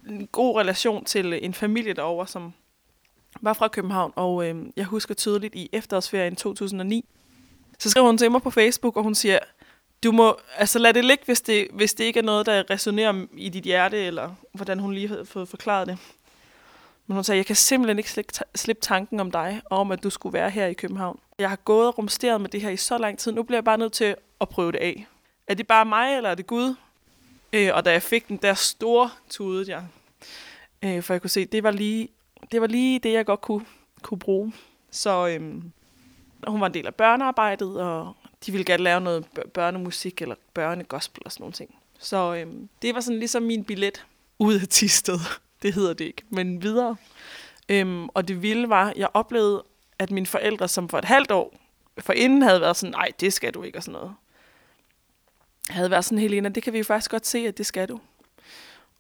en 0.09 0.27
god 0.27 0.61
relation 0.61 1.05
til 1.05 1.45
en 1.45 1.55
familie 1.55 1.93
derovre, 1.93 2.27
som 2.27 2.53
var 3.41 3.53
fra 3.53 3.69
København. 3.69 4.13
Og 4.17 4.49
øh, 4.49 4.67
jeg 4.77 4.85
husker 4.85 5.15
tydeligt 5.15 5.55
i 5.55 5.69
efterårsferien 5.73 6.37
2009, 6.37 7.05
så 7.79 7.91
skrev 7.91 8.05
hun 8.05 8.19
til 8.19 8.31
mig 8.31 8.43
på 8.43 8.51
Facebook, 8.51 8.97
og 8.97 9.03
hun 9.03 9.15
siger, 9.15 9.39
du 10.05 10.13
må, 10.13 10.37
altså 10.57 10.79
lad 10.79 10.95
det 10.95 11.05
ligge, 11.05 11.25
hvis 11.25 11.41
det, 11.41 11.69
hvis 11.73 11.95
det 11.95 12.05
ikke 12.05 12.19
er 12.19 12.25
noget, 12.25 12.47
der 12.47 12.71
resonerer 12.71 13.27
i 13.37 13.49
dit 13.49 13.65
hjerte, 13.65 13.97
eller 13.97 14.35
hvordan 14.53 14.79
hun 14.79 14.95
lige 14.95 15.09
havde 15.09 15.27
fået 15.27 15.49
forklaret 15.49 15.89
det. 15.89 15.99
Men 17.07 17.15
hun 17.15 17.25
sagde, 17.25 17.37
jeg 17.37 17.47
kan 17.47 17.57
simpelthen 17.57 17.99
ikke 17.99 18.25
slippe, 18.55 18.83
tanken 18.83 19.21
om 19.21 19.31
dig, 19.31 19.63
og 19.65 19.79
om 19.79 19.91
at 19.91 20.03
du 20.03 20.11
skulle 20.11 20.33
være 20.33 20.51
her 20.51 20.67
i 20.67 20.73
København. 20.73 21.19
Jeg 21.39 21.49
har 21.49 21.57
gået 21.57 21.87
og 21.87 21.99
rumsteret 21.99 22.41
med 22.41 22.49
det 22.49 22.61
her 22.63 22.71
i 22.71 22.77
så 22.77 22.99
lang 22.99 23.19
tid, 23.19 23.33
nu 23.33 23.43
bliver 23.43 23.57
jeg 23.57 23.65
bare 23.65 23.79
nødt 23.79 23.93
til 23.93 24.17
at 24.41 24.49
prøve 24.49 24.73
det 24.73 24.79
af. 24.79 25.07
Er 25.47 25.55
det 25.55 25.67
bare 25.67 25.85
mig, 25.85 26.17
eller 26.17 26.31
er 26.31 26.35
det 26.35 26.47
Gud? 26.47 26.75
Øh, 27.53 27.71
og 27.75 27.85
da 27.85 27.93
jeg 27.93 28.03
fik 28.03 28.29
den 28.29 28.37
der 28.37 28.55
store 28.55 29.11
tudede 29.31 29.71
jeg, 29.71 29.85
øh, 30.83 31.03
for 31.03 31.15
jeg 31.15 31.21
kunne 31.21 31.31
se, 31.31 31.45
det 31.45 31.63
var 31.63 31.71
lige 31.71 32.09
det, 32.53 32.61
var 32.61 32.67
lige 32.67 32.99
det 32.99 33.13
jeg 33.13 33.27
godt 33.27 33.41
kunne, 33.41 33.67
kunne 34.03 34.19
bruge. 34.19 34.53
Så 34.91 35.29
øh, 35.29 35.63
hun 36.47 36.61
var 36.61 36.67
en 36.67 36.75
del 36.75 36.87
af 36.87 36.95
børnearbejdet, 36.95 37.81
og 37.81 38.17
de 38.47 38.53
ville 38.53 38.65
gerne 38.65 38.83
lave 38.83 39.01
noget 39.01 39.27
børnemusik 39.55 40.23
eller 40.23 40.35
børnegospel 40.55 41.23
og 41.25 41.33
sådan 41.33 41.43
nogle 41.43 41.53
ting. 41.53 41.77
Så 41.99 42.35
øh, 42.35 42.47
det 42.83 42.95
var 42.95 43.01
sådan 43.01 43.19
ligesom 43.19 43.43
min 43.43 43.65
billet 43.65 44.07
ud 44.39 44.61
af 44.61 44.69
Tisted. 44.69 45.19
Det 45.63 45.75
hedder 45.75 45.95
det 45.95 46.05
ikke, 46.05 46.23
men 46.31 46.63
videre. 46.63 46.97
Øhm, 47.69 48.09
og 48.09 48.29
det 48.29 48.43
vilde 48.43 48.69
var, 48.69 48.91
at 48.91 48.97
jeg 48.97 49.09
oplevede, 49.15 49.65
at 49.99 50.11
mine 50.11 50.27
forældre, 50.27 50.69
som 50.69 50.89
for 50.89 50.99
et 50.99 51.05
halvt 51.05 51.31
år 51.31 51.55
for 51.99 52.13
inden 52.13 52.43
havde 52.43 52.61
været 52.61 52.77
sådan, 52.77 52.93
nej, 52.93 53.09
det 53.21 53.33
skal 53.33 53.55
du 53.55 53.63
ikke, 53.63 53.79
og 53.79 53.83
sådan 53.83 54.01
noget. 54.01 54.15
Havde 55.69 55.91
været 55.91 56.05
sådan, 56.05 56.19
Helena, 56.19 56.49
det 56.49 56.63
kan 56.63 56.73
vi 56.73 56.79
jo 56.79 56.85
faktisk 56.85 57.11
godt 57.11 57.27
se, 57.27 57.39
at 57.39 57.59
det 57.59 57.67
skal 57.67 57.89
du. 57.89 58.01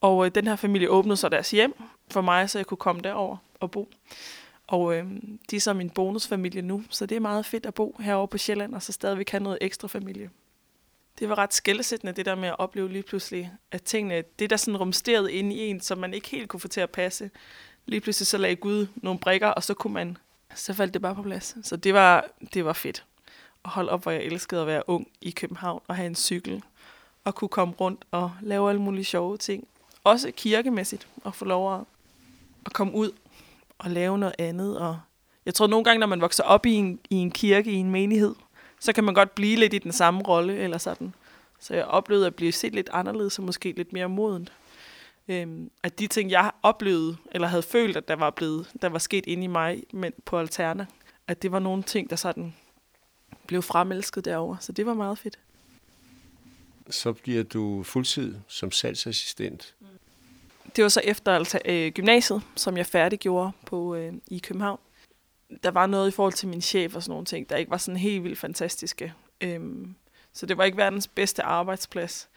Og 0.01 0.27
øh, 0.27 0.31
den 0.35 0.47
her 0.47 0.57
familie 0.57 0.91
åbnede 0.91 1.17
så 1.17 1.29
deres 1.29 1.51
hjem 1.51 1.75
for 2.11 2.21
mig, 2.21 2.51
så 2.51 2.59
jeg 2.59 2.67
kunne 2.67 2.79
komme 2.79 3.03
derover 3.03 3.37
og 3.61 3.71
bo. 3.71 3.89
Og 4.67 4.95
øh, 4.95 5.07
de 5.51 5.57
er 5.57 5.61
så 5.61 5.73
min 5.73 5.91
bonusfamilie 5.91 6.63
nu, 6.63 6.85
så 6.91 7.07
det 7.07 7.17
er 7.17 7.21
meget 7.21 7.47
fedt 7.47 7.67
at 7.67 7.75
bo 7.75 7.97
herovre 8.01 8.29
på 8.29 8.39
Sjælland, 8.39 8.75
og 8.75 8.83
så 8.83 8.93
stadigvæk 8.93 9.31
have 9.31 9.43
noget 9.43 9.59
ekstra 9.61 9.89
familie. 9.89 10.31
Det 11.23 11.31
var 11.31 11.39
ret 11.39 11.55
skældsættende, 11.55 12.13
det 12.13 12.27
der 12.27 12.35
med 12.35 12.49
at 12.49 12.59
opleve 12.59 12.89
lige 12.89 13.03
pludselig, 13.03 13.53
at 13.73 13.83
tingene, 13.83 14.25
det 14.39 14.51
der 14.51 14.57
sådan 14.57 14.77
rumsterede 14.77 15.33
inde 15.33 15.55
i 15.55 15.59
en, 15.59 15.81
som 15.81 15.99
man 15.99 16.15
ikke 16.15 16.29
helt 16.29 16.49
kunne 16.49 16.61
få 16.61 16.69
til 16.69 16.81
at 16.81 16.91
passe, 16.91 17.31
lige 17.87 18.01
pludselig 18.01 18.27
så 18.27 18.39
lagde 18.39 18.57
Gud 18.57 18.87
nogle 18.97 19.21
brikker, 19.21 19.49
og 19.49 19.63
så 19.63 19.75
kunne 19.75 19.93
man, 19.93 20.17
så 20.55 20.75
faldt 20.75 20.95
det 20.95 21.03
bare 21.03 21.15
på 21.15 21.23
plads. 21.23 21.57
Så 21.63 21.77
det 21.77 21.95
var, 21.95 22.27
det 22.55 22.65
var 22.65 22.73
fedt 22.73 23.05
at 23.65 23.71
holde 23.71 23.91
op, 23.91 24.03
hvor 24.03 24.13
jeg 24.13 24.23
elskede 24.23 24.61
at 24.61 24.67
være 24.67 24.83
ung 24.89 25.09
i 25.21 25.31
København 25.31 25.83
og 25.89 25.97
have 25.97 26.07
en 26.07 26.15
cykel, 26.15 26.63
og 27.25 27.35
kunne 27.35 27.49
komme 27.49 27.75
rundt 27.81 28.05
og 28.11 28.33
lave 28.41 28.69
alle 28.69 28.83
mulige 28.83 29.05
sjove 29.05 29.37
ting. 29.37 29.69
Også 30.05 30.31
kirkemæssigt, 30.37 31.09
og 31.25 31.35
få 31.35 31.45
lov 31.45 31.75
at, 31.75 31.81
at 32.67 32.73
komme 32.73 32.95
ud 32.95 33.11
og 33.79 33.91
lave 33.91 34.19
noget 34.19 34.35
andet. 34.39 34.79
Og 34.79 35.01
jeg 35.47 35.55
tror 35.55 35.67
nogle 35.67 35.85
gange, 35.85 36.01
når 36.01 36.07
man 36.07 36.21
vokser 36.21 36.45
op 36.45 36.67
i 36.67 36.73
en, 36.73 37.01
i 37.11 37.15
en 37.15 37.31
kirke, 37.31 37.71
i 37.71 37.77
en 37.77 37.91
menighed, 37.91 38.35
så 38.83 38.93
kan 38.93 39.05
man 39.05 39.15
godt 39.15 39.35
blive 39.35 39.57
lidt 39.57 39.75
i 39.75 39.79
den 39.79 39.93
samme 39.93 40.23
rolle, 40.23 40.57
eller 40.57 40.79
sådan. 40.79 41.15
Så 41.61 41.75
jeg 41.75 41.85
oplevede 41.85 42.27
at 42.27 42.35
blive 42.35 42.53
set 42.53 42.75
lidt 42.75 42.91
anderledes, 42.93 43.39
og 43.39 43.45
måske 43.45 43.73
lidt 43.73 43.93
mere 43.93 44.09
modent. 44.09 44.53
Øhm, 45.29 45.71
at 45.83 45.99
de 45.99 46.07
ting, 46.07 46.31
jeg 46.31 46.51
oplevede, 46.63 47.17
eller 47.33 47.49
havde 47.49 47.63
følt, 47.63 47.97
at 47.97 48.09
der 48.09 48.17
var, 48.17 48.31
blevet, 48.31 48.71
der 48.83 48.89
var 48.89 48.99
sket 48.99 49.27
inde 49.27 49.45
i 49.45 49.47
mig 49.47 49.83
men 49.93 50.13
på 50.25 50.39
Alterna, 50.39 50.87
at 51.27 51.43
det 51.43 51.53
var 51.53 51.59
nogle 51.59 51.83
ting, 51.83 52.11
der 52.11 52.17
sådan 52.17 52.55
blev 53.47 53.63
fremelsket 53.63 54.25
derover. 54.25 54.57
Så 54.61 54.73
det 54.73 54.87
var 54.87 54.95
meget 54.95 55.19
fedt. 55.19 55.39
Så 56.91 57.13
bliver 57.13 57.43
du 57.43 57.83
fuldtid 57.83 58.35
som 58.49 58.71
salgsassistent. 58.71 59.75
Det 60.77 60.83
var 60.83 60.89
så 60.89 61.01
efter 61.05 61.33
altså, 61.33 61.59
øh, 61.65 61.93
gymnasiet, 61.93 62.43
som 62.57 62.77
jeg 62.77 62.87
færdiggjorde 62.87 63.53
på, 63.67 63.95
øh, 63.95 64.13
i 64.27 64.39
København 64.39 64.79
der 65.63 65.71
var 65.71 65.87
noget 65.87 66.09
i 66.09 66.11
forhold 66.11 66.33
til 66.33 66.49
min 66.49 66.61
chef 66.63 66.97
og 66.97 67.03
sådan 67.03 67.11
nogle 67.11 67.25
ting, 67.27 67.51
der 67.51 67.57
ikke 67.57 67.71
var 67.71 67.77
sådan 67.77 67.99
helt 67.99 68.25
vildt 68.25 68.39
fantastiske. 68.39 69.15
Øhm, 69.41 69.95
Så 70.33 70.47
det 70.47 70.59
var 70.59 70.65
ikke 70.65 70.77
verdens 70.79 71.09
bedste 71.09 71.43
arbejdsplads. 71.43 72.29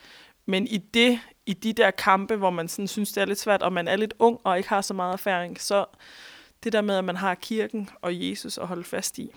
Men 0.45 0.67
i 0.67 0.77
det, 0.77 1.19
i 1.45 1.53
de 1.53 1.74
der 1.74 1.91
kampe, 1.91 2.36
hvor 2.36 2.50
man 2.50 2.67
sådan 2.67 2.88
synes, 2.88 3.12
det 3.12 3.22
er 3.22 3.25
lidt 3.25 3.39
svært, 3.39 3.62
og 3.62 3.74
man 3.74 3.88
er 3.88 3.95
lidt 3.95 4.13
ung 4.19 4.39
og 4.43 4.57
ikke 4.57 4.69
har 4.69 4.81
så 4.81 4.93
meget 4.93 5.13
erfaring, 5.13 5.62
så 5.62 5.86
det 6.63 6.74
der 6.74 6.81
med, 6.81 6.95
at 6.95 7.03
man 7.03 7.15
har 7.15 7.36
kirken 7.36 7.89
og 8.01 8.29
Jesus 8.29 8.57
at 8.57 8.67
holde 8.67 8.84
fast 8.84 9.19
i. 9.19 9.31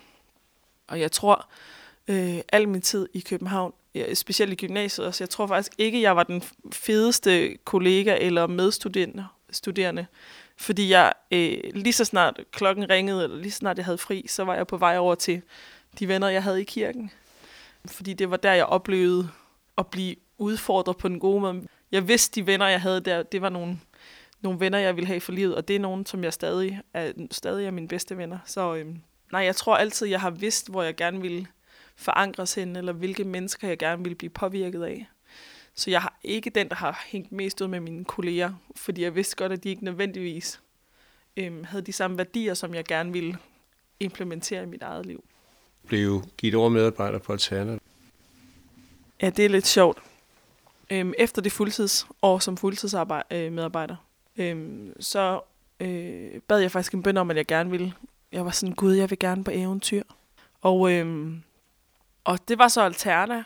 Og 0.86 1.00
jeg 1.00 1.12
tror, 1.12 1.48
øh, 2.08 2.38
al 2.52 2.68
min 2.68 2.80
tid 2.82 3.08
i 3.12 3.20
København, 3.20 3.72
specielt 4.14 4.52
i 4.52 4.66
gymnasiet 4.66 5.06
også, 5.06 5.24
jeg 5.24 5.30
tror 5.30 5.46
faktisk 5.46 5.72
ikke, 5.78 6.02
jeg 6.02 6.16
var 6.16 6.22
den 6.22 6.42
fedeste 6.72 7.56
kollega 7.64 8.16
eller 8.20 8.46
medstuderende, 8.46 9.26
studerende, 9.50 10.06
fordi 10.60 10.90
jeg 10.90 11.12
øh, 11.30 11.58
lige 11.74 11.92
så 11.92 12.04
snart 12.04 12.40
klokken 12.52 12.90
ringede, 12.90 13.24
eller 13.24 13.36
lige 13.36 13.50
så 13.50 13.58
snart 13.58 13.76
jeg 13.76 13.84
havde 13.84 13.98
fri, 13.98 14.26
så 14.28 14.44
var 14.44 14.54
jeg 14.54 14.66
på 14.66 14.76
vej 14.76 14.98
over 14.98 15.14
til 15.14 15.42
de 15.98 16.08
venner, 16.08 16.28
jeg 16.28 16.42
havde 16.42 16.60
i 16.60 16.64
kirken. 16.64 17.10
Fordi 17.86 18.12
det 18.12 18.30
var 18.30 18.36
der, 18.36 18.52
jeg 18.52 18.66
oplevede 18.66 19.28
at 19.78 19.86
blive 19.86 20.16
udfordret 20.38 20.96
på 20.96 21.08
den 21.08 21.20
gode 21.20 21.40
måde. 21.40 21.66
Jeg 21.92 22.08
vidste, 22.08 22.40
de 22.40 22.46
venner, 22.46 22.66
jeg 22.66 22.80
havde 22.80 23.00
der, 23.00 23.22
det 23.22 23.42
var 23.42 23.48
nogle, 23.48 23.78
nogle 24.40 24.60
venner, 24.60 24.78
jeg 24.78 24.96
ville 24.96 25.06
have 25.06 25.20
for 25.20 25.32
livet, 25.32 25.54
og 25.54 25.68
det 25.68 25.76
er 25.76 25.80
nogen, 25.80 26.06
som 26.06 26.24
jeg 26.24 26.32
stadig 26.32 26.80
er, 26.94 27.12
stadig 27.30 27.66
er 27.66 27.70
mine 27.70 27.88
bedste 27.88 28.16
venner. 28.16 28.38
Så 28.46 28.74
øh, 28.74 28.86
nej, 29.32 29.40
jeg 29.40 29.56
tror 29.56 29.76
altid, 29.76 30.06
jeg 30.06 30.20
har 30.20 30.30
vidst, 30.30 30.70
hvor 30.70 30.82
jeg 30.82 30.96
gerne 30.96 31.20
ville 31.20 31.46
forankres 31.96 32.54
hen, 32.54 32.76
eller 32.76 32.92
hvilke 32.92 33.24
mennesker 33.24 33.68
jeg 33.68 33.78
gerne 33.78 34.02
ville 34.02 34.16
blive 34.16 34.30
påvirket 34.30 34.82
af. 34.82 35.08
Så 35.78 35.90
jeg 35.90 36.02
har 36.02 36.18
ikke 36.24 36.50
den, 36.50 36.68
der 36.68 36.74
har 36.74 37.04
hængt 37.06 37.32
mest 37.32 37.60
ud 37.60 37.68
med 37.68 37.80
mine 37.80 38.04
kolleger, 38.04 38.52
fordi 38.76 39.02
jeg 39.02 39.14
vidste 39.14 39.36
godt, 39.36 39.52
at 39.52 39.64
de 39.64 39.68
ikke 39.68 39.84
nødvendigvis 39.84 40.60
øhm, 41.36 41.64
havde 41.64 41.82
de 41.82 41.92
samme 41.92 42.18
værdier, 42.18 42.54
som 42.54 42.74
jeg 42.74 42.84
gerne 42.84 43.12
ville 43.12 43.38
implementere 44.00 44.62
i 44.62 44.66
mit 44.66 44.82
eget 44.82 45.06
liv. 45.06 45.24
Blev 45.86 46.22
givet 46.38 46.54
over 46.54 46.68
medarbejder 46.68 47.18
på 47.18 47.32
Alterna? 47.32 47.78
Ja, 49.22 49.30
det 49.30 49.44
er 49.44 49.48
lidt 49.48 49.66
sjovt. 49.66 49.98
Øhm, 50.90 51.12
efter 51.18 51.42
det 51.42 51.52
fuldtidsår 51.52 52.38
som 52.38 52.56
fuldtidsmedarbejder, 52.56 53.96
øh, 54.36 54.50
øhm, 54.50 55.00
så 55.00 55.40
øh, 55.80 56.40
bad 56.48 56.58
jeg 56.58 56.70
faktisk 56.70 56.94
en 56.94 57.02
bøn 57.02 57.16
om, 57.16 57.30
at 57.30 57.36
jeg 57.36 57.46
gerne 57.46 57.70
ville. 57.70 57.94
Jeg 58.32 58.44
var 58.44 58.50
sådan, 58.50 58.74
gud, 58.74 58.94
jeg 58.94 59.10
vil 59.10 59.18
gerne 59.18 59.44
på 59.44 59.50
eventyr. 59.54 60.02
Og, 60.60 60.92
øhm, 60.92 61.42
og 62.24 62.48
det 62.48 62.58
var 62.58 62.68
så 62.68 62.80
Alterna. 62.80 63.44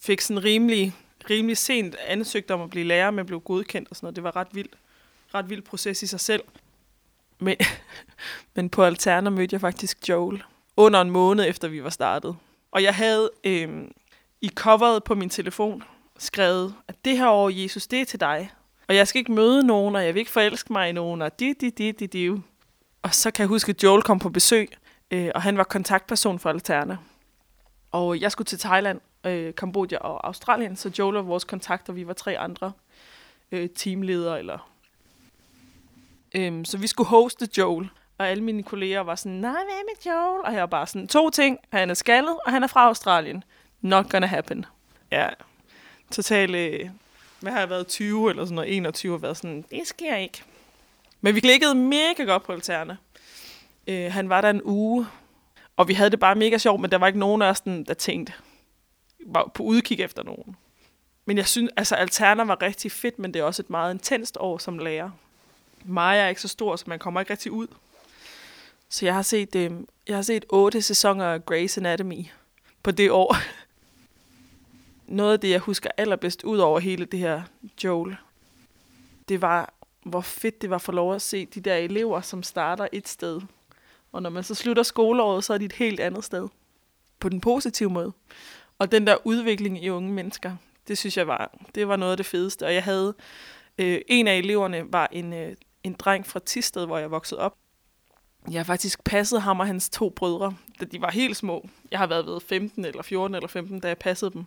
Fik 0.00 0.20
sådan 0.20 0.44
rimelig 0.44 0.94
rimelig 1.30 1.56
sent 1.56 1.96
ansøgt 2.06 2.50
om 2.50 2.62
at 2.62 2.70
blive 2.70 2.84
lærer, 2.84 3.10
men 3.10 3.26
blev 3.26 3.40
godkendt 3.40 3.88
og 3.90 3.96
sådan 3.96 4.04
noget. 4.04 4.16
Det 4.16 4.24
var 4.24 4.36
ret 4.36 4.48
vild, 4.52 4.68
Ret 5.34 5.50
vild 5.50 5.62
proces 5.62 6.02
i 6.02 6.06
sig 6.06 6.20
selv. 6.20 6.42
Men, 7.38 7.56
men 8.54 8.70
på 8.70 8.84
Alterna 8.84 9.30
mødte 9.30 9.54
jeg 9.54 9.60
faktisk 9.60 10.08
Joel 10.08 10.42
under 10.76 11.00
en 11.00 11.10
måned 11.10 11.48
efter 11.48 11.68
vi 11.68 11.84
var 11.84 11.90
startet. 11.90 12.36
Og 12.72 12.82
jeg 12.82 12.94
havde 12.94 13.30
øh, 13.44 13.84
i 14.40 14.50
coveret 14.54 15.04
på 15.04 15.14
min 15.14 15.30
telefon 15.30 15.82
skrevet, 16.18 16.74
at 16.88 17.04
det 17.04 17.18
her 17.18 17.28
år, 17.28 17.48
Jesus, 17.48 17.86
det 17.86 18.00
er 18.00 18.04
til 18.04 18.20
dig. 18.20 18.50
Og 18.88 18.96
jeg 18.96 19.08
skal 19.08 19.18
ikke 19.18 19.32
møde 19.32 19.66
nogen, 19.66 19.96
og 19.96 20.04
jeg 20.04 20.14
vil 20.14 20.20
ikke 20.20 20.30
forelske 20.30 20.72
mig 20.72 20.88
i 20.88 20.92
nogen, 20.92 21.22
og 21.22 21.40
di, 21.40 21.52
di, 21.52 21.70
di, 21.70 21.92
di, 21.92 22.06
di. 22.06 22.30
Og 23.02 23.14
så 23.14 23.30
kan 23.30 23.42
jeg 23.42 23.48
huske, 23.48 23.70
at 23.70 23.82
Joel 23.82 24.02
kom 24.02 24.18
på 24.18 24.28
besøg, 24.28 24.68
øh, 25.10 25.30
og 25.34 25.42
han 25.42 25.58
var 25.58 25.64
kontaktperson 25.64 26.38
for 26.38 26.50
Alterna. 26.50 26.96
Og 27.90 28.20
jeg 28.20 28.32
skulle 28.32 28.46
til 28.46 28.58
Thailand, 28.58 29.00
øh, 29.24 29.54
Kambodja 29.54 29.98
og 29.98 30.26
Australien, 30.26 30.76
så 30.76 30.90
Joel 30.98 31.14
var 31.14 31.22
vores 31.22 31.44
kontakter, 31.44 31.92
vi 31.92 32.06
var 32.06 32.12
tre 32.12 32.38
andre 32.38 32.72
øh, 33.52 33.68
teamledere. 33.76 34.38
Eller, 34.38 34.70
øhm, 36.34 36.64
så 36.64 36.78
vi 36.78 36.86
skulle 36.86 37.08
hoste 37.08 37.48
Joel, 37.58 37.88
og 38.18 38.28
alle 38.28 38.44
mine 38.44 38.62
kolleger 38.62 39.00
var 39.00 39.14
sådan, 39.14 39.32
nej, 39.32 39.50
hvad 39.50 39.62
med 39.64 40.12
Joel? 40.12 40.44
Og 40.44 40.52
jeg 40.52 40.60
var 40.60 40.66
bare 40.66 40.86
sådan, 40.86 41.08
to 41.08 41.30
ting, 41.30 41.58
han 41.72 41.90
er 41.90 41.94
skaldet, 41.94 42.36
og 42.46 42.52
han 42.52 42.62
er 42.62 42.66
fra 42.66 42.86
Australien. 42.86 43.44
Not 43.80 44.10
gonna 44.10 44.26
happen. 44.26 44.66
Ja, 45.10 45.28
totalt, 46.10 46.54
øh, 46.54 46.90
hvad 47.40 47.52
har 47.52 47.58
jeg 47.58 47.70
været, 47.70 47.86
20 47.86 48.30
eller 48.30 48.44
sådan 48.44 48.54
noget, 48.54 48.76
21 48.76 49.14
og 49.14 49.22
været 49.22 49.36
sådan, 49.36 49.64
det 49.70 49.80
sker 49.84 50.16
ikke. 50.16 50.42
Men 51.20 51.34
vi 51.34 51.40
klikkede 51.40 51.74
mega 51.74 52.22
godt 52.24 52.42
på 52.42 52.52
Alterne. 52.52 52.98
Øh, 53.86 54.12
han 54.12 54.28
var 54.28 54.40
der 54.40 54.50
en 54.50 54.62
uge, 54.64 55.06
og 55.76 55.88
vi 55.88 55.94
havde 55.94 56.10
det 56.10 56.20
bare 56.20 56.34
mega 56.34 56.58
sjovt, 56.58 56.80
men 56.80 56.90
der 56.90 56.98
var 56.98 57.06
ikke 57.06 57.18
nogen 57.18 57.42
af 57.42 57.50
os, 57.50 57.60
der 57.60 57.94
tænkte, 57.94 58.32
var 59.26 59.50
på 59.54 59.62
udkig 59.62 60.00
efter 60.00 60.22
nogen. 60.22 60.56
Men 61.24 61.36
jeg 61.36 61.46
synes, 61.46 61.70
altså 61.76 61.94
Alterna 61.94 62.44
var 62.44 62.62
rigtig 62.62 62.92
fedt, 62.92 63.18
men 63.18 63.34
det 63.34 63.40
er 63.40 63.44
også 63.44 63.62
et 63.62 63.70
meget 63.70 63.94
intenst 63.94 64.36
år 64.40 64.58
som 64.58 64.78
lærer. 64.78 65.10
Maja 65.84 66.22
er 66.22 66.28
ikke 66.28 66.40
så 66.40 66.48
stor, 66.48 66.76
så 66.76 66.84
man 66.86 66.98
kommer 66.98 67.20
ikke 67.20 67.32
rigtig 67.32 67.52
ud. 67.52 67.66
Så 68.88 69.06
jeg 69.06 69.14
har 69.14 69.22
set, 69.22 69.54
øh, 69.54 69.72
jeg 70.08 70.16
har 70.16 70.22
set 70.22 70.44
otte 70.48 70.82
sæsoner 70.82 71.24
af 71.24 71.40
Grey's 71.50 71.78
Anatomy 71.78 72.26
på 72.82 72.90
det 72.90 73.10
år. 73.10 73.36
Noget 75.06 75.32
af 75.32 75.40
det, 75.40 75.50
jeg 75.50 75.60
husker 75.60 75.90
allerbedst 75.96 76.42
ud 76.44 76.58
over 76.58 76.78
hele 76.78 77.04
det 77.04 77.20
her 77.20 77.42
Joel, 77.84 78.16
det 79.28 79.42
var, 79.42 79.74
hvor 80.02 80.20
fedt 80.20 80.62
det 80.62 80.70
var 80.70 80.78
for 80.78 80.92
lov 80.92 81.14
at 81.14 81.22
se 81.22 81.46
de 81.46 81.60
der 81.60 81.74
elever, 81.74 82.20
som 82.20 82.42
starter 82.42 82.88
et 82.92 83.08
sted. 83.08 83.40
Og 84.12 84.22
når 84.22 84.30
man 84.30 84.44
så 84.44 84.54
slutter 84.54 84.82
skoleåret, 84.82 85.44
så 85.44 85.54
er 85.54 85.58
de 85.58 85.64
et 85.64 85.72
helt 85.72 86.00
andet 86.00 86.24
sted. 86.24 86.48
På 87.18 87.28
den 87.28 87.40
positive 87.40 87.90
måde. 87.90 88.12
Og 88.78 88.92
den 88.92 89.06
der 89.06 89.16
udvikling 89.24 89.84
i 89.84 89.88
unge 89.88 90.12
mennesker, 90.12 90.56
det 90.88 90.98
synes 90.98 91.16
jeg 91.16 91.26
var, 91.26 91.58
det 91.74 91.88
var 91.88 91.96
noget 91.96 92.10
af 92.10 92.16
det 92.16 92.26
fedeste. 92.26 92.66
Og 92.66 92.74
jeg 92.74 92.84
havde, 92.84 93.14
øh, 93.78 94.00
en 94.08 94.28
af 94.28 94.36
eleverne 94.36 94.92
var 94.92 95.08
en, 95.12 95.32
øh, 95.32 95.56
en 95.82 95.92
dreng 95.92 96.26
fra 96.26 96.40
Tisted, 96.46 96.86
hvor 96.86 96.98
jeg 96.98 97.10
voksede 97.10 97.40
op. 97.40 97.56
Jeg 98.50 98.58
har 98.58 98.64
faktisk 98.64 99.04
passet 99.04 99.42
ham 99.42 99.60
og 99.60 99.66
hans 99.66 99.88
to 99.88 100.10
brødre, 100.10 100.54
da 100.80 100.84
de 100.84 101.00
var 101.00 101.10
helt 101.10 101.36
små. 101.36 101.68
Jeg 101.90 101.98
har 101.98 102.06
været 102.06 102.26
ved 102.26 102.40
15 102.40 102.84
eller 102.84 103.02
14 103.02 103.34
eller 103.34 103.48
15, 103.48 103.80
da 103.80 103.88
jeg 103.88 103.98
passede 103.98 104.30
dem. 104.30 104.44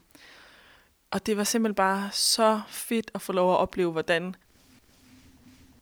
Og 1.11 1.25
det 1.25 1.37
var 1.37 1.43
simpelthen 1.43 1.75
bare 1.75 2.09
så 2.11 2.61
fedt 2.67 3.11
at 3.13 3.21
få 3.21 3.33
lov 3.33 3.53
at 3.53 3.57
opleve, 3.57 3.91
hvordan 3.91 4.35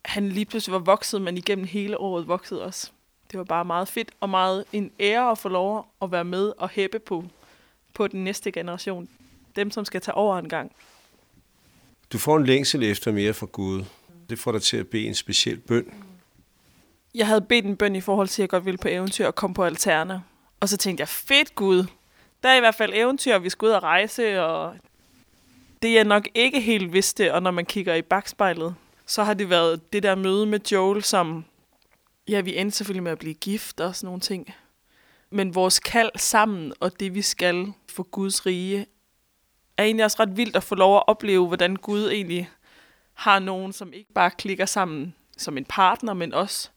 han 0.04 0.28
lige 0.28 0.44
pludselig 0.44 0.72
var 0.72 0.78
vokset, 0.78 1.22
men 1.22 1.36
igennem 1.36 1.64
hele 1.64 2.00
året 2.00 2.28
voksede 2.28 2.64
også. 2.64 2.90
Det 3.30 3.38
var 3.38 3.44
bare 3.44 3.64
meget 3.64 3.88
fedt 3.88 4.10
og 4.20 4.30
meget 4.30 4.64
en 4.72 4.90
ære 5.00 5.30
at 5.30 5.38
få 5.38 5.48
lov 5.48 5.88
at 6.02 6.12
være 6.12 6.24
med 6.24 6.52
og 6.58 6.68
hæppe 6.68 6.98
på 6.98 7.24
på 7.96 8.08
den 8.08 8.24
næste 8.24 8.52
generation. 8.52 9.08
Dem, 9.56 9.70
som 9.70 9.84
skal 9.84 10.00
tage 10.00 10.14
over 10.14 10.38
en 10.38 10.48
gang. 10.48 10.72
Du 12.12 12.18
får 12.18 12.36
en 12.36 12.46
længsel 12.46 12.82
efter 12.82 13.12
mere 13.12 13.34
fra 13.34 13.46
Gud. 13.46 13.84
Det 14.30 14.38
får 14.38 14.52
dig 14.52 14.62
til 14.62 14.76
at 14.76 14.88
bede 14.88 15.06
en 15.06 15.14
speciel 15.14 15.58
bøn. 15.58 15.94
Jeg 17.14 17.26
havde 17.26 17.40
bedt 17.40 17.64
en 17.64 17.76
bøn 17.76 17.96
i 17.96 18.00
forhold 18.00 18.28
til, 18.28 18.42
at 18.42 18.44
jeg 18.44 18.48
godt 18.48 18.64
ville 18.64 18.78
på 18.78 18.88
eventyr 18.88 19.26
og 19.26 19.34
komme 19.34 19.54
på 19.54 19.64
alterne. 19.64 20.22
Og 20.60 20.68
så 20.68 20.76
tænkte 20.76 21.00
jeg, 21.00 21.08
fedt 21.08 21.54
Gud. 21.54 21.84
Der 22.42 22.48
er 22.48 22.56
i 22.56 22.60
hvert 22.60 22.74
fald 22.74 22.92
eventyr, 22.94 23.38
vi 23.38 23.50
skal 23.50 23.66
ud 23.66 23.70
og 23.70 23.82
rejse, 23.82 24.42
og 24.42 24.76
det 25.82 25.94
jeg 25.94 26.04
nok 26.04 26.28
ikke 26.34 26.60
helt 26.60 26.92
vidste, 26.92 27.34
og 27.34 27.42
når 27.42 27.50
man 27.50 27.66
kigger 27.66 27.94
i 27.94 28.02
bagspejlet, 28.02 28.74
så 29.06 29.24
har 29.24 29.34
det 29.34 29.50
været 29.50 29.92
det 29.92 30.02
der 30.02 30.14
møde 30.14 30.46
med 30.46 30.60
Joel, 30.72 31.02
som, 31.02 31.44
ja, 32.28 32.40
vi 32.40 32.56
endte 32.56 32.76
selvfølgelig 32.76 33.02
med 33.02 33.12
at 33.12 33.18
blive 33.18 33.34
gift 33.34 33.80
og 33.80 33.96
sådan 33.96 34.06
nogle 34.06 34.20
ting. 34.20 34.54
Men 35.36 35.54
vores 35.54 35.80
kald 35.80 36.10
sammen, 36.16 36.72
og 36.80 37.00
det 37.00 37.14
vi 37.14 37.22
skal 37.22 37.72
for 37.88 38.02
Guds 38.02 38.46
rige, 38.46 38.86
er 39.76 39.84
egentlig 39.84 40.04
også 40.04 40.16
ret 40.20 40.36
vildt 40.36 40.56
at 40.56 40.62
få 40.62 40.74
lov 40.74 40.96
at 40.96 41.02
opleve, 41.06 41.46
hvordan 41.46 41.76
Gud 41.76 42.10
egentlig 42.10 42.50
har 43.14 43.38
nogen, 43.38 43.72
som 43.72 43.92
ikke 43.92 44.12
bare 44.12 44.30
klikker 44.30 44.66
sammen 44.66 45.14
som 45.36 45.58
en 45.58 45.64
partner, 45.64 46.14
men 46.14 46.34
også 46.34 46.70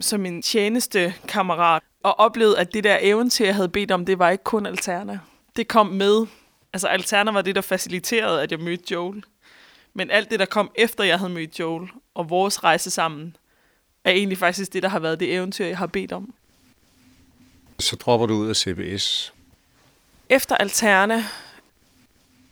som 0.00 0.26
en 0.26 0.42
tjeneste 0.42 1.14
kammerat. 1.28 1.82
Og 2.02 2.18
oplevede, 2.18 2.58
at 2.58 2.74
det 2.74 2.84
der 2.84 2.98
eventyr, 3.00 3.44
jeg 3.44 3.54
havde 3.54 3.68
bedt 3.68 3.90
om, 3.90 4.06
det 4.06 4.18
var 4.18 4.30
ikke 4.30 4.44
kun 4.44 4.66
Alterna. 4.66 5.18
Det 5.56 5.68
kom 5.68 5.86
med. 5.86 6.26
Altså 6.72 6.88
Alterna 6.88 7.30
var 7.30 7.42
det, 7.42 7.54
der 7.54 7.60
faciliterede, 7.60 8.42
at 8.42 8.52
jeg 8.52 8.60
mødte 8.60 8.84
Joel. 8.92 9.24
Men 9.94 10.10
alt 10.10 10.30
det, 10.30 10.38
der 10.38 10.46
kom 10.46 10.70
efter, 10.74 11.04
jeg 11.04 11.18
havde 11.18 11.32
mødt 11.32 11.58
Joel, 11.58 11.90
og 12.14 12.30
vores 12.30 12.64
rejse 12.64 12.90
sammen, 12.90 13.36
er 14.04 14.10
egentlig 14.10 14.38
faktisk 14.38 14.72
det, 14.72 14.82
der 14.82 14.88
har 14.88 14.98
været 14.98 15.20
det 15.20 15.34
eventyr, 15.34 15.64
jeg 15.64 15.78
har 15.78 15.86
bedt 15.86 16.12
om. 16.12 16.34
Så 17.80 17.96
dropper 17.96 18.26
du 18.26 18.34
ud 18.34 18.48
af 18.48 18.56
CBS. 18.56 19.34
Efter 20.28 20.56
Alterne 20.56 21.24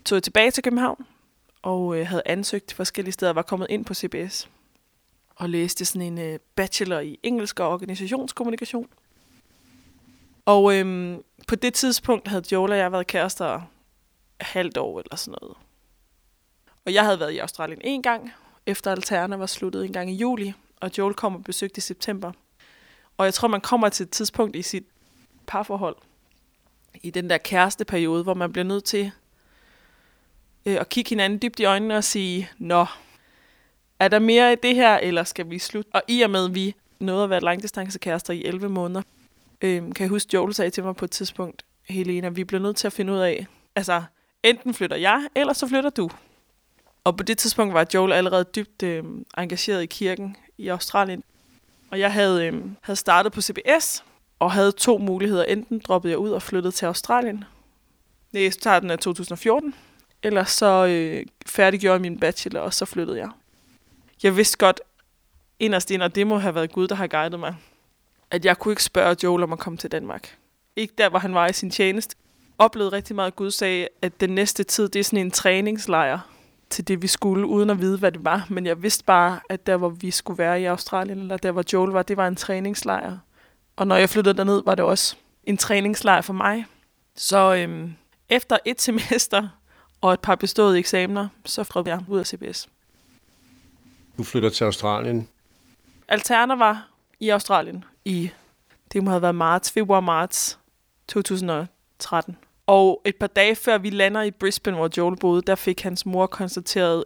tog 0.04 0.16
jeg 0.16 0.22
tilbage 0.22 0.50
til 0.50 0.62
København 0.62 1.06
og 1.62 1.98
øh, 1.98 2.06
havde 2.06 2.22
ansøgt 2.26 2.72
forskellige 2.72 3.12
steder, 3.12 3.32
var 3.32 3.42
kommet 3.42 3.66
ind 3.70 3.84
på 3.84 3.94
CBS 3.94 4.48
og 5.36 5.48
læste 5.48 5.84
sådan 5.84 6.02
en 6.02 6.18
øh, 6.18 6.38
bachelor 6.54 6.98
i 6.98 7.18
engelsk 7.22 7.60
og 7.60 7.68
organisationskommunikation. 7.68 8.88
Og 10.46 10.76
øhm, 10.76 11.22
på 11.48 11.54
det 11.54 11.74
tidspunkt 11.74 12.28
havde 12.28 12.44
Joel 12.52 12.72
og 12.72 12.78
jeg 12.78 12.92
været 12.92 13.06
kærester 13.06 13.60
halvt 14.40 14.76
år 14.76 15.00
eller 15.00 15.16
sådan 15.16 15.38
noget. 15.42 15.56
Og 16.84 16.94
jeg 16.94 17.04
havde 17.04 17.20
været 17.20 17.32
i 17.32 17.38
Australien 17.38 17.80
en 17.84 18.02
gang, 18.02 18.32
efter 18.66 18.90
Alterne 18.90 19.38
var 19.38 19.46
sluttet 19.46 19.84
en 19.84 19.92
gang 19.92 20.10
i 20.10 20.14
juli, 20.14 20.52
og 20.80 20.90
Joel 20.98 21.14
kom 21.14 21.34
og 21.34 21.44
besøgte 21.44 21.78
i 21.78 21.80
september. 21.80 22.32
Og 23.16 23.24
jeg 23.24 23.34
tror, 23.34 23.48
man 23.48 23.60
kommer 23.60 23.88
til 23.88 24.04
et 24.04 24.10
tidspunkt 24.10 24.56
i 24.56 24.62
sit 24.62 24.84
parforhold, 25.48 25.96
i 27.02 27.10
den 27.10 27.30
der 27.30 27.38
kæresteperiode, 27.38 28.22
hvor 28.22 28.34
man 28.34 28.52
bliver 28.52 28.64
nødt 28.64 28.84
til 28.84 29.10
øh, 30.66 30.80
at 30.80 30.88
kigge 30.88 31.08
hinanden 31.08 31.38
dybt 31.42 31.60
i 31.60 31.64
øjnene 31.64 31.96
og 31.96 32.04
sige, 32.04 32.50
Nå, 32.58 32.86
er 33.98 34.08
der 34.08 34.18
mere 34.18 34.52
i 34.52 34.56
det 34.62 34.74
her, 34.74 34.96
eller 34.96 35.24
skal 35.24 35.50
vi 35.50 35.58
slutte? 35.58 35.90
Og 35.94 36.02
i 36.08 36.22
og 36.22 36.30
med, 36.30 36.44
at 36.44 36.54
vi 36.54 36.74
nåede 37.00 37.24
at 37.24 37.30
være 37.30 37.40
langdistancekærester 37.40 38.32
i 38.32 38.44
11 38.44 38.68
måneder, 38.68 39.02
øh, 39.60 39.82
kan 39.82 39.94
jeg 40.00 40.08
huske, 40.08 40.30
Joel 40.34 40.54
sagde 40.54 40.70
til 40.70 40.84
mig 40.84 40.96
på 40.96 41.04
et 41.04 41.10
tidspunkt, 41.10 41.64
Helena, 41.88 42.28
vi 42.28 42.44
bliver 42.44 42.62
nødt 42.62 42.76
til 42.76 42.86
at 42.86 42.92
finde 42.92 43.12
ud 43.12 43.18
af, 43.18 43.46
Altså, 43.78 44.02
enten 44.42 44.74
flytter 44.74 44.96
jeg, 44.96 45.28
eller 45.34 45.52
så 45.52 45.68
flytter 45.68 45.90
du. 45.90 46.10
Og 47.04 47.16
på 47.16 47.22
det 47.22 47.38
tidspunkt 47.38 47.74
var 47.74 47.86
Joel 47.94 48.12
allerede 48.12 48.44
dybt 48.44 48.82
øh, 48.82 49.04
engageret 49.38 49.82
i 49.82 49.86
kirken 49.86 50.36
i 50.58 50.68
Australien. 50.68 51.22
Og 51.90 51.98
jeg 51.98 52.12
havde, 52.12 52.46
øh, 52.46 52.64
havde 52.80 52.96
startet 52.96 53.32
på 53.32 53.40
CBS, 53.40 54.04
og 54.38 54.52
havde 54.52 54.72
to 54.72 54.98
muligheder. 54.98 55.44
Enten 55.44 55.78
droppede 55.78 56.10
jeg 56.10 56.18
ud 56.18 56.30
og 56.30 56.42
flyttede 56.42 56.74
til 56.74 56.86
Australien. 56.86 57.44
Det 58.32 58.54
starten 58.54 58.90
af 58.90 58.98
2014. 58.98 59.74
Eller 60.22 60.44
så 60.44 60.86
øh, 60.86 61.26
færdiggjorde 61.46 61.92
jeg 61.92 62.00
min 62.00 62.20
bachelor, 62.20 62.60
og 62.60 62.74
så 62.74 62.84
flyttede 62.84 63.18
jeg. 63.18 63.28
Jeg 64.22 64.36
vidste 64.36 64.58
godt 64.58 64.80
inderst 65.58 65.90
ind, 65.90 66.02
og 66.02 66.14
det 66.14 66.26
må 66.26 66.38
have 66.38 66.54
været 66.54 66.72
Gud, 66.72 66.88
der 66.88 66.94
har 66.94 67.06
guidet 67.06 67.40
mig, 67.40 67.54
at 68.30 68.44
jeg 68.44 68.58
kunne 68.58 68.72
ikke 68.72 68.84
spørge 68.84 69.16
Joel 69.22 69.42
om 69.42 69.52
at 69.52 69.58
komme 69.58 69.76
til 69.76 69.92
Danmark. 69.92 70.36
Ikke 70.76 70.94
der, 70.98 71.08
hvor 71.08 71.18
han 71.18 71.34
var 71.34 71.46
i 71.46 71.52
sin 71.52 71.70
tjeneste. 71.70 72.16
Oplevede 72.58 72.92
rigtig 72.92 73.16
meget, 73.16 73.26
at 73.26 73.36
Gud 73.36 73.50
sagde, 73.50 73.88
at 74.02 74.20
den 74.20 74.30
næste 74.30 74.64
tid, 74.64 74.88
det 74.88 75.00
er 75.00 75.04
sådan 75.04 75.18
en 75.18 75.30
træningslejr 75.30 76.18
til 76.70 76.88
det, 76.88 77.02
vi 77.02 77.06
skulle, 77.06 77.46
uden 77.46 77.70
at 77.70 77.80
vide, 77.80 77.98
hvad 77.98 78.12
det 78.12 78.24
var. 78.24 78.46
Men 78.48 78.66
jeg 78.66 78.82
vidste 78.82 79.04
bare, 79.04 79.40
at 79.48 79.66
der, 79.66 79.76
hvor 79.76 79.88
vi 79.88 80.10
skulle 80.10 80.38
være 80.38 80.60
i 80.60 80.64
Australien, 80.64 81.18
eller 81.18 81.36
der, 81.36 81.52
hvor 81.52 81.64
Joel 81.72 81.90
var, 81.90 82.02
det 82.02 82.16
var 82.16 82.28
en 82.28 82.36
træningslejr. 82.36 83.18
Og 83.78 83.86
når 83.86 83.96
jeg 83.96 84.10
flyttede 84.10 84.36
derned, 84.36 84.62
var 84.64 84.74
det 84.74 84.84
også 84.84 85.16
en 85.44 85.56
træningslejr 85.56 86.20
for 86.20 86.32
mig. 86.32 86.66
Så 87.16 87.54
øhm, 87.54 87.94
efter 88.28 88.58
et 88.64 88.80
semester 88.86 89.48
og 90.00 90.12
et 90.12 90.20
par 90.20 90.34
beståede 90.34 90.78
eksamener, 90.78 91.28
så 91.44 91.64
flyttede 91.64 91.96
jeg 91.96 92.04
ud 92.08 92.18
af 92.18 92.26
CBS. 92.26 92.68
Du 94.18 94.24
flytter 94.24 94.48
til 94.50 94.64
Australien. 94.64 95.28
Alterna 96.08 96.54
var 96.54 96.88
i 97.20 97.28
Australien 97.28 97.84
i, 98.04 98.30
det 98.92 99.04
må 99.04 99.10
have 99.10 99.22
været 99.22 99.34
marts, 99.34 99.70
februar-marts 99.72 100.58
2013. 101.08 102.36
Og 102.66 103.02
et 103.04 103.16
par 103.16 103.26
dage 103.26 103.56
før 103.56 103.78
vi 103.78 103.90
lander 103.90 104.22
i 104.22 104.30
Brisbane, 104.30 104.76
hvor 104.76 104.90
Joel 104.96 105.16
boede, 105.16 105.42
der 105.42 105.54
fik 105.54 105.80
hans 105.80 106.06
mor 106.06 106.26
konstateret 106.26 107.04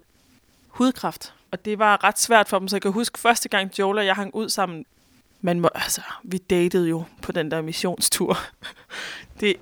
hudkræft. 0.69 1.35
Og 1.51 1.65
det 1.65 1.79
var 1.79 2.05
ret 2.05 2.19
svært 2.19 2.49
for 2.49 2.59
dem, 2.59 2.69
så 2.69 2.77
jeg 2.77 2.83
kan 2.83 2.93
huske 2.93 3.19
første 3.19 3.49
gang 3.49 3.79
Joel 3.79 3.99
og 3.99 4.07
jeg 4.07 4.15
hang 4.15 4.35
ud 4.35 4.49
sammen. 4.49 4.85
Man 5.45 5.61
må, 5.61 5.69
altså, 5.75 6.01
vi 6.23 6.39
datede 6.39 6.89
jo 6.89 7.05
på 7.23 7.33
den 7.33 7.51
der 7.51 7.63
missionstur. 7.63 8.37
det, 9.41 9.57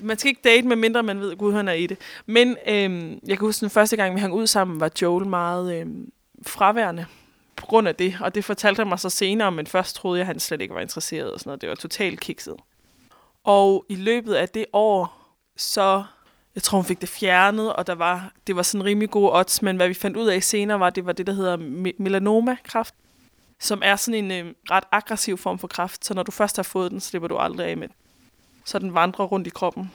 man 0.00 0.18
skal 0.18 0.28
ikke 0.28 0.40
date, 0.44 0.66
med 0.66 0.76
mindre 0.76 1.02
man 1.02 1.20
ved, 1.20 1.32
at 1.32 1.38
Gud 1.38 1.52
han 1.52 1.68
er 1.68 1.72
i 1.72 1.86
det. 1.86 1.98
Men 2.26 2.56
øhm, 2.66 3.20
jeg 3.26 3.38
kan 3.38 3.46
huske, 3.46 3.60
den 3.60 3.70
første 3.70 3.96
gang, 3.96 4.14
vi 4.14 4.20
hang 4.20 4.34
ud 4.34 4.46
sammen, 4.46 4.80
var 4.80 4.90
Joel 5.02 5.26
meget 5.26 5.74
øhm, 5.80 6.12
fraværende 6.46 7.06
på 7.56 7.66
grund 7.66 7.88
af 7.88 7.94
det. 7.94 8.16
Og 8.20 8.34
det 8.34 8.44
fortalte 8.44 8.80
han 8.80 8.88
mig 8.88 8.98
så 8.98 9.10
senere, 9.10 9.52
men 9.52 9.66
først 9.66 9.96
troede 9.96 10.18
jeg, 10.18 10.22
at 10.22 10.26
han 10.26 10.40
slet 10.40 10.60
ikke 10.60 10.74
var 10.74 10.80
interesseret. 10.80 11.32
Og 11.32 11.40
sådan 11.40 11.48
noget. 11.48 11.60
Det 11.60 11.68
var 11.68 11.74
totalt 11.74 12.20
kikset. 12.20 12.56
Og 13.44 13.84
i 13.88 13.94
løbet 13.94 14.34
af 14.34 14.48
det 14.48 14.66
år, 14.72 15.32
så 15.56 16.04
jeg 16.54 16.62
tror, 16.62 16.78
hun 16.78 16.84
fik 16.84 17.00
det 17.00 17.08
fjernet, 17.08 17.72
og 17.72 17.86
der 17.86 17.94
var, 17.94 18.32
det 18.46 18.56
var 18.56 18.62
sådan 18.62 18.84
rimelig 18.84 19.10
gode 19.10 19.32
odds, 19.32 19.62
men 19.62 19.76
hvad 19.76 19.88
vi 19.88 19.94
fandt 19.94 20.16
ud 20.16 20.26
af 20.26 20.42
senere 20.42 20.80
var, 20.80 20.90
det 20.90 21.06
var 21.06 21.12
det, 21.12 21.26
der 21.26 21.32
hedder 21.32 21.56
melanoma-kræft, 21.98 22.94
som 23.62 23.82
er 23.84 23.96
sådan 23.96 24.24
en 24.24 24.46
øh, 24.46 24.54
ret 24.70 24.84
aggressiv 24.92 25.38
form 25.38 25.58
for 25.58 25.68
kræft, 25.68 26.04
så 26.04 26.14
når 26.14 26.22
du 26.22 26.30
først 26.30 26.56
har 26.56 26.62
fået 26.62 26.90
den, 26.90 27.00
slipper 27.00 27.28
du 27.28 27.36
aldrig 27.36 27.66
af 27.66 27.76
med 27.76 27.88
den. 27.88 27.96
Så 28.64 28.78
den 28.78 28.94
vandrer 28.94 29.24
rundt 29.24 29.46
i 29.46 29.50
kroppen. 29.50 29.92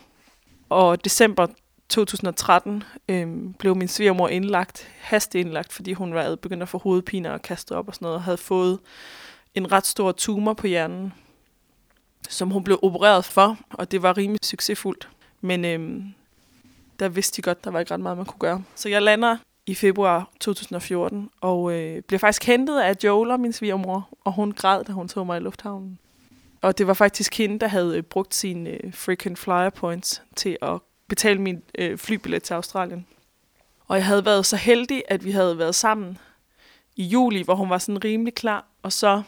Og 0.69 1.05
december 1.05 1.47
2013 1.89 2.83
øh, 3.09 3.27
blev 3.59 3.75
min 3.75 3.87
svigermor 3.87 4.27
indlagt, 4.27 4.91
hasteindlagt, 4.99 5.73
fordi 5.73 5.93
hun 5.93 6.13
var 6.13 6.35
begyndt 6.35 6.63
at 6.63 6.69
få 6.69 6.77
hovedpiner 6.77 7.31
og 7.31 7.41
kaste 7.41 7.75
op 7.75 7.87
og 7.87 7.95
sådan 7.95 8.05
noget, 8.05 8.15
og 8.15 8.23
havde 8.23 8.37
fået 8.37 8.79
en 9.55 9.71
ret 9.71 9.85
stor 9.85 10.11
tumor 10.11 10.53
på 10.53 10.67
hjernen, 10.67 11.13
som 12.29 12.49
hun 12.49 12.63
blev 12.63 12.79
opereret 12.81 13.25
for, 13.25 13.57
og 13.69 13.91
det 13.91 14.01
var 14.01 14.17
rimelig 14.17 14.39
succesfuldt. 14.43 15.09
Men 15.41 15.65
øh, 15.65 16.03
der 16.99 17.09
vidste 17.09 17.37
de 17.37 17.41
godt, 17.41 17.63
der 17.63 17.71
var 17.71 17.79
ikke 17.79 17.93
ret 17.93 17.99
meget, 17.99 18.17
man 18.17 18.25
kunne 18.25 18.39
gøre. 18.39 18.63
Så 18.75 18.89
jeg 18.89 19.01
lander 19.01 19.37
i 19.67 19.75
februar 19.75 20.29
2014, 20.39 21.29
og 21.41 21.73
øh, 21.73 22.01
blev 22.01 22.19
faktisk 22.19 22.43
hentet 22.45 22.79
af 22.79 22.95
Joel 23.03 23.39
min 23.39 23.53
svigermor, 23.53 24.09
og 24.23 24.33
hun 24.33 24.51
græd, 24.51 24.83
da 24.83 24.91
hun 24.91 25.07
tog 25.07 25.25
mig 25.25 25.37
i 25.37 25.43
lufthavnen. 25.43 25.99
Og 26.61 26.77
det 26.77 26.87
var 26.87 26.93
faktisk 26.93 27.37
hende, 27.37 27.59
der 27.59 27.67
havde 27.67 27.97
øh, 27.97 28.03
brugt 28.03 28.35
sine 28.35 28.69
øh, 28.69 28.93
frequent 28.93 29.39
flyer 29.39 29.69
points 29.69 30.21
til 30.35 30.57
at 30.61 30.79
betale 31.07 31.41
min 31.41 31.63
øh, 31.77 31.97
flybillet 31.97 32.43
til 32.43 32.53
Australien. 32.53 33.05
Og 33.87 33.97
jeg 33.97 34.05
havde 34.05 34.25
været 34.25 34.45
så 34.45 34.55
heldig, 34.55 35.03
at 35.07 35.25
vi 35.25 35.31
havde 35.31 35.57
været 35.57 35.75
sammen 35.75 36.17
i 36.95 37.03
juli, 37.03 37.41
hvor 37.41 37.55
hun 37.55 37.69
var 37.69 37.77
sådan 37.77 38.03
rimelig 38.03 38.35
klar, 38.35 38.65
og 38.83 38.93
så 38.93 39.21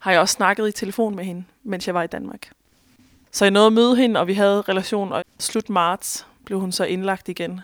har 0.00 0.10
jeg 0.10 0.20
også 0.20 0.32
snakket 0.32 0.68
i 0.68 0.72
telefon 0.72 1.16
med 1.16 1.24
hende, 1.24 1.44
mens 1.62 1.86
jeg 1.86 1.94
var 1.94 2.02
i 2.02 2.06
Danmark. 2.06 2.50
Så 3.30 3.44
jeg 3.44 3.50
nåede 3.50 3.66
at 3.66 3.72
møde 3.72 3.96
hende, 3.96 4.20
og 4.20 4.26
vi 4.26 4.34
havde 4.34 4.60
relation, 4.60 5.12
og 5.12 5.24
slut 5.38 5.70
marts 5.70 6.26
blev 6.44 6.60
hun 6.60 6.72
så 6.72 6.84
indlagt 6.84 7.28
igen. 7.28 7.60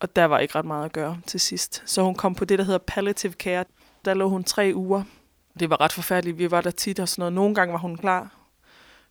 Og 0.00 0.16
der 0.16 0.24
var 0.24 0.38
ikke 0.38 0.54
ret 0.54 0.64
meget 0.64 0.84
at 0.84 0.92
gøre 0.92 1.20
til 1.26 1.40
sidst. 1.40 1.82
Så 1.86 2.02
hun 2.02 2.14
kom 2.14 2.34
på 2.34 2.44
det, 2.44 2.58
der 2.58 2.64
hedder 2.64 2.78
palliative 2.78 3.32
care. 3.32 3.64
Der 4.04 4.14
lå 4.14 4.28
hun 4.28 4.44
tre 4.44 4.72
uger. 4.74 5.02
Det 5.60 5.70
var 5.70 5.80
ret 5.80 5.92
forfærdeligt. 5.92 6.38
Vi 6.38 6.50
var 6.50 6.60
der 6.60 6.70
tit 6.70 7.00
og 7.00 7.08
sådan 7.08 7.20
noget. 7.20 7.32
Nogle 7.32 7.54
gange 7.54 7.72
var 7.72 7.78
hun 7.78 7.96
klar. 7.96 8.36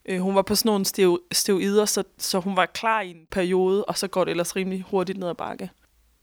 Øh, 0.06 0.20
hun 0.20 0.36
var 0.36 0.42
på 0.42 0.56
sådan 0.56 0.70
nogle 0.70 0.86
steroider, 1.32 1.86
så, 1.86 2.04
så 2.18 2.40
hun 2.40 2.56
var 2.56 2.66
klar 2.66 3.02
i 3.02 3.10
en 3.10 3.28
periode, 3.32 3.86
og 3.86 3.98
så 3.98 4.08
går 4.08 4.24
det 4.24 4.32
ellers 4.32 4.56
rimelig 4.56 4.86
hurtigt 4.90 5.18
ned 5.18 5.28
ad 5.28 5.36
bakke. 5.36 5.72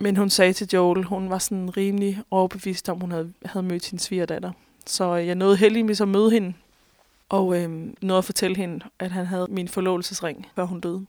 Men 0.01 0.17
hun 0.17 0.31
sagde 0.31 0.53
til 0.53 0.69
Joel, 0.73 1.05
hun 1.05 1.31
var 1.31 1.39
sådan 1.39 1.77
rimelig 1.77 2.23
overbevist 2.31 2.89
om, 2.89 3.01
hun 3.01 3.11
havde, 3.11 3.33
havde 3.45 3.67
mødt 3.67 3.85
sin 3.85 3.99
svigerdatter. 3.99 4.53
Så 4.87 5.17
øh, 5.17 5.27
jeg 5.27 5.35
nåede 5.35 5.57
heldigvis 5.57 6.01
at 6.01 6.09
møde 6.09 6.31
hende, 6.31 6.55
og 7.29 7.63
øh, 7.63 7.71
nåede 8.03 8.19
at 8.19 8.25
fortælle 8.25 8.57
hende, 8.57 8.85
at 8.99 9.11
han 9.11 9.27
havde 9.27 9.47
min 9.51 9.69
forlovelsesring, 9.69 10.47
før 10.57 10.65
hun 10.65 10.81
døde. 10.81 11.07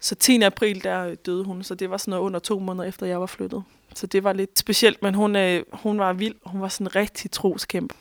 Så 0.00 0.14
10. 0.14 0.42
april, 0.42 0.84
der 0.84 1.14
døde 1.14 1.44
hun, 1.44 1.62
så 1.62 1.74
det 1.74 1.90
var 1.90 1.96
sådan 1.96 2.10
noget 2.10 2.22
under 2.22 2.40
to 2.40 2.58
måneder 2.58 2.88
efter, 2.88 3.06
jeg 3.06 3.20
var 3.20 3.26
flyttet. 3.26 3.62
Så 3.94 4.06
det 4.06 4.24
var 4.24 4.32
lidt 4.32 4.58
specielt, 4.58 5.02
men 5.02 5.14
hun, 5.14 5.36
øh, 5.36 5.62
hun 5.72 5.98
var 5.98 6.12
vild. 6.12 6.34
Hun 6.46 6.60
var 6.60 6.68
sådan 6.68 6.86
en 6.86 6.96
rigtig 6.96 7.30
troskæmp. 7.30 7.92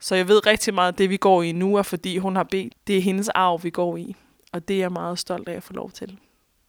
Så 0.00 0.14
jeg 0.14 0.28
ved 0.28 0.46
rigtig 0.46 0.74
meget, 0.74 0.92
at 0.92 0.98
det 0.98 1.10
vi 1.10 1.16
går 1.16 1.42
i 1.42 1.52
nu 1.52 1.76
er, 1.76 1.82
fordi 1.82 2.18
hun 2.18 2.36
har 2.36 2.42
bedt. 2.42 2.72
Det 2.86 2.96
er 2.96 3.00
hendes 3.00 3.28
arv, 3.28 3.64
vi 3.64 3.70
går 3.70 3.96
i. 3.96 4.16
Og 4.52 4.68
det 4.68 4.76
er 4.76 4.80
jeg 4.80 4.92
meget 4.92 5.18
stolt 5.18 5.48
af 5.48 5.56
at 5.56 5.62
få 5.62 5.72
lov 5.72 5.90
til. 5.90 6.18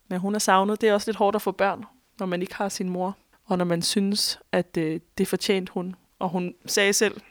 Men 0.10 0.20
hun 0.20 0.36
er 0.36 0.40
savnet. 0.40 0.82
Det 0.82 0.90
er 0.90 0.94
også 0.94 1.12
lidt 1.12 1.18
hårdt 1.18 1.36
at 1.36 1.42
få 1.42 1.52
børn, 1.52 1.86
når 2.20 2.26
man 2.26 2.42
ikke 2.42 2.56
har 2.56 2.70
sin 2.70 2.90
mor. 2.90 3.18
Og 3.46 3.58
når 3.58 3.66
man 3.66 3.82
synes, 3.82 4.40
at 4.52 4.78
øh, 4.78 5.00
det 5.18 5.28
fortjente 5.28 5.74
hun. 5.74 5.96
Og 6.20 6.30
hun 6.30 6.54
sagde 6.66 6.94
selv, 6.94 7.22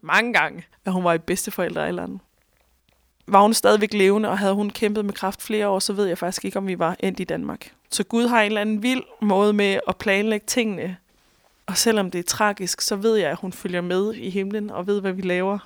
mange 0.00 0.32
gange, 0.32 0.64
at 0.84 0.92
hun 0.92 1.04
var 1.04 1.14
i 1.14 1.18
bedsteforældrealderen. 1.18 1.88
eller 1.88 2.02
andet. 2.02 2.20
Var 3.26 3.42
hun 3.42 3.54
stadigvæk 3.54 3.92
levende, 3.92 4.28
og 4.28 4.38
havde 4.38 4.54
hun 4.54 4.70
kæmpet 4.70 5.04
med 5.04 5.14
kraft 5.14 5.42
flere 5.42 5.68
år, 5.68 5.78
så 5.78 5.92
ved 5.92 6.06
jeg 6.06 6.18
faktisk 6.18 6.44
ikke, 6.44 6.58
om 6.58 6.66
vi 6.66 6.78
var 6.78 6.96
endt 7.00 7.20
i 7.20 7.24
Danmark. 7.24 7.72
Så 7.90 8.04
Gud 8.04 8.26
har 8.26 8.40
en 8.40 8.46
eller 8.46 8.60
anden 8.60 8.82
vild 8.82 9.02
måde 9.22 9.52
med 9.52 9.80
at 9.88 9.96
planlægge 9.96 10.46
tingene. 10.46 10.96
Og 11.66 11.76
selvom 11.76 12.10
det 12.10 12.18
er 12.18 12.22
tragisk, 12.22 12.80
så 12.80 12.96
ved 12.96 13.16
jeg, 13.16 13.30
at 13.30 13.38
hun 13.40 13.52
følger 13.52 13.80
med 13.80 14.14
i 14.14 14.30
himlen 14.30 14.70
og 14.70 14.86
ved, 14.86 15.00
hvad 15.00 15.12
vi 15.12 15.22
laver. 15.22 15.58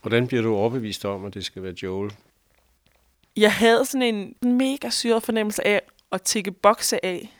Hvordan 0.00 0.26
bliver 0.26 0.42
du 0.42 0.54
overbevist 0.54 1.04
om, 1.04 1.24
at 1.24 1.34
det 1.34 1.44
skal 1.44 1.62
være 1.62 1.74
Joel? 1.82 2.12
Jeg 3.36 3.52
havde 3.52 3.84
sådan 3.84 4.14
en 4.14 4.34
mega 4.58 4.90
syret 4.90 5.22
fornemmelse 5.22 5.66
af 5.66 5.82
at 6.12 6.22
tikke 6.22 6.50
bokse 6.50 7.04
af 7.04 7.32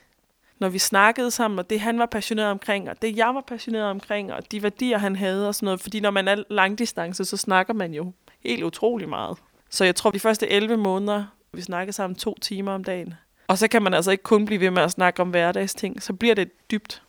når 0.59 0.68
vi 0.68 0.79
snakkede 0.79 1.31
sammen, 1.31 1.59
og 1.59 1.71
det 1.71 1.81
han 1.81 1.99
var 1.99 2.07
passioneret 2.07 2.51
omkring, 2.51 2.90
og 2.90 3.03
det 3.03 3.16
jeg 3.16 3.35
var 3.35 3.40
passioneret 3.40 3.87
omkring, 3.87 4.33
og 4.33 4.53
de 4.53 4.62
værdier, 4.62 4.99
han 4.99 5.16
havde 5.16 5.49
og 5.49 5.55
sådan 5.55 5.64
noget. 5.64 5.81
Fordi 5.81 6.01
når 6.01 6.11
man 6.11 6.29
er 6.29 6.42
langdistance, 6.51 7.25
så 7.25 7.37
snakker 7.37 7.75
man 7.75 7.94
jo 7.94 8.12
helt 8.40 8.64
utrolig 8.64 9.09
meget. 9.09 9.38
Så 9.70 9.85
jeg 9.85 9.96
tror, 9.96 10.11
de 10.11 10.20
første 10.20 10.48
11 10.48 10.77
måneder, 10.77 11.24
vi 11.53 11.62
snakkede 11.62 11.92
sammen 11.92 12.14
to 12.14 12.35
timer 12.40 12.72
om 12.72 12.85
dagen. 12.85 13.14
Og 13.46 13.59
så 13.59 13.68
kan 13.68 13.83
man 13.83 13.94
altså 13.94 14.11
ikke 14.11 14.22
kun 14.22 14.46
blive 14.46 14.61
ved 14.61 14.70
med 14.70 14.83
at 14.83 14.90
snakke 14.90 15.22
om 15.22 15.31
hverdagsting, 15.31 16.03
så 16.03 16.12
bliver 16.12 16.35
det 16.35 16.70
dybt. 16.70 17.03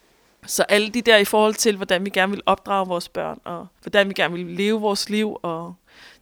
Så 0.45 0.63
alle 0.63 0.89
de 0.89 1.01
der 1.01 1.17
i 1.17 1.25
forhold 1.25 1.53
til, 1.53 1.75
hvordan 1.75 2.05
vi 2.05 2.09
gerne 2.09 2.31
vil 2.31 2.41
opdrage 2.45 2.87
vores 2.87 3.09
børn, 3.09 3.39
og 3.43 3.67
hvordan 3.81 4.09
vi 4.09 4.13
gerne 4.13 4.33
vil 4.33 4.45
leve 4.45 4.81
vores 4.81 5.09
liv, 5.09 5.37
og 5.41 5.73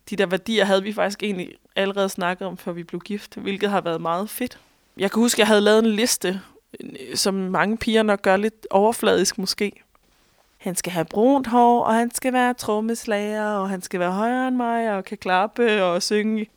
de 0.09 0.15
der 0.15 0.25
værdier 0.25 0.65
havde 0.65 0.83
vi 0.83 0.93
faktisk 0.93 1.23
egentlig 1.23 1.53
allerede 1.75 2.09
snakket 2.09 2.47
om, 2.47 2.57
før 2.57 2.71
vi 2.71 2.83
blev 2.83 3.01
gift, 3.01 3.35
hvilket 3.35 3.69
har 3.69 3.81
været 3.81 4.01
meget 4.01 4.29
fedt. 4.29 4.59
Jeg 4.97 5.11
kan 5.11 5.19
huske, 5.19 5.35
at 5.35 5.39
jeg 5.39 5.47
havde 5.47 5.61
lavet 5.61 5.79
en 5.79 5.91
liste 5.91 6.41
som 7.15 7.33
mange 7.33 7.77
piger 7.77 8.03
nok 8.03 8.21
gør 8.21 8.37
lidt 8.37 8.67
overfladisk 8.69 9.37
måske. 9.37 9.71
Han 10.57 10.75
skal 10.75 10.91
have 10.91 11.05
brunt 11.05 11.47
hår, 11.47 11.83
og 11.83 11.93
han 11.93 12.13
skal 12.13 12.33
være 12.33 12.53
trommeslager, 12.53 13.49
og 13.49 13.69
han 13.69 13.81
skal 13.81 13.99
være 13.99 14.11
højere 14.11 14.47
end 14.47 14.55
mig, 14.55 14.97
og 14.97 15.05
kan 15.05 15.17
klappe 15.17 15.83
og 15.83 16.03
synge, 16.03 16.47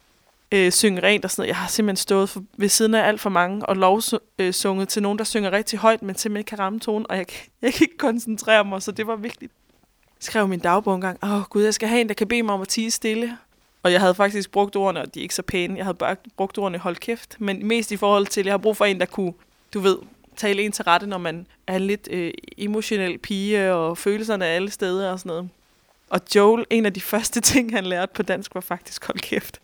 øh, 0.53 0.73
synge 0.73 1.03
rent 1.03 1.25
og 1.25 1.31
sådan 1.31 1.43
noget. 1.43 1.49
Jeg 1.49 1.57
har 1.57 1.69
simpelthen 1.69 1.97
stået 1.97 2.29
for, 2.29 2.43
ved 2.57 2.69
siden 2.69 2.95
af 2.95 3.09
alt 3.09 3.21
for 3.21 3.31
mange, 3.31 3.67
og 3.67 3.77
lovsunget 3.77 4.83
øh, 4.83 4.89
til 4.89 5.03
nogen, 5.03 5.19
der 5.19 5.25
synger 5.25 5.53
rigtig 5.53 5.79
højt, 5.79 6.03
men 6.03 6.17
simpelthen 6.17 6.41
ikke 6.41 6.49
kan 6.49 6.59
ramme 6.59 6.81
tonen, 6.81 7.07
og 7.11 7.17
jeg, 7.17 7.27
jeg 7.63 7.73
kan 7.75 7.85
ikke 7.85 7.99
koncentrere 7.99 8.65
mig, 8.65 8.83
så 8.83 8.93
det 8.93 9.07
var 9.07 9.17
vigtigt. 9.17 9.53
Jeg 10.03 10.25
skrev 10.25 10.49
min 10.49 10.61
dagbog 10.61 10.95
en 10.95 11.01
gang, 11.01 11.19
åh 11.23 11.35
oh, 11.35 11.43
gud, 11.43 11.63
jeg 11.63 11.75
skal 11.75 11.89
have 11.89 12.01
en, 12.01 12.09
der 12.09 12.15
kan 12.15 12.29
bede 12.29 12.43
mig 12.43 12.55
om 12.55 12.61
at 12.61 12.69
tige 12.69 12.91
stille. 12.91 13.39
Og 13.83 13.93
jeg 13.93 14.01
havde 14.01 14.15
faktisk 14.15 14.51
brugt 14.51 14.77
ordene, 14.77 15.01
og 15.01 15.15
de 15.15 15.21
er 15.21 15.23
ikke 15.23 15.35
så 15.35 15.43
pæne. 15.43 15.77
Jeg 15.77 15.85
havde 15.85 15.97
bare 15.97 16.17
brugt 16.37 16.59
ordene 16.59 16.79
hold 16.79 16.97
kæft. 16.97 17.37
Men 17.39 17.67
mest 17.67 17.93
i 17.93 17.97
forhold 17.97 18.27
til, 18.27 18.41
at 18.41 18.47
jeg 18.47 18.53
har 18.53 18.59
brug 18.59 18.77
for 18.77 18.85
en, 18.85 19.01
der 19.01 19.07
kunne 19.07 19.33
du 19.75 19.81
ved, 19.81 19.97
tale 20.37 20.63
en 20.63 20.73
til 20.73 20.85
rette, 20.85 21.07
når 21.07 21.19
man 21.19 21.47
er 21.67 21.77
en 21.77 21.87
lidt 21.87 22.09
øh, 22.11 22.33
emotionel 22.59 23.19
pige, 23.19 23.73
og 23.73 23.99
følelserne 23.99 24.45
er 24.45 24.49
alle 24.49 24.71
steder 24.71 25.13
og 25.13 25.19
sådan 25.19 25.31
noget. 25.31 25.49
Og 26.11 26.21
Joel, 26.35 26.67
en 26.71 26.87
af 26.87 26.95
de 26.95 27.01
første 27.13 27.41
ting, 27.41 27.73
han 27.73 27.87
lærte 27.87 28.13
på 28.15 28.23
dansk, 28.23 28.55
var 28.55 28.61
faktisk 28.61 29.05
hold 29.07 29.19
kæft. 29.19 29.61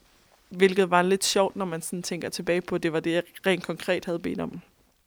hvilket 0.48 0.90
var 0.90 1.02
lidt 1.02 1.24
sjovt, 1.24 1.56
når 1.56 1.64
man 1.64 1.82
sådan 1.82 2.02
tænker 2.02 2.28
tilbage 2.28 2.60
på, 2.60 2.74
at 2.74 2.82
det 2.82 2.92
var 2.92 3.00
det, 3.00 3.12
jeg 3.12 3.22
rent 3.46 3.62
konkret 3.64 4.04
havde 4.04 4.18
bedt 4.18 4.40
om. 4.40 4.60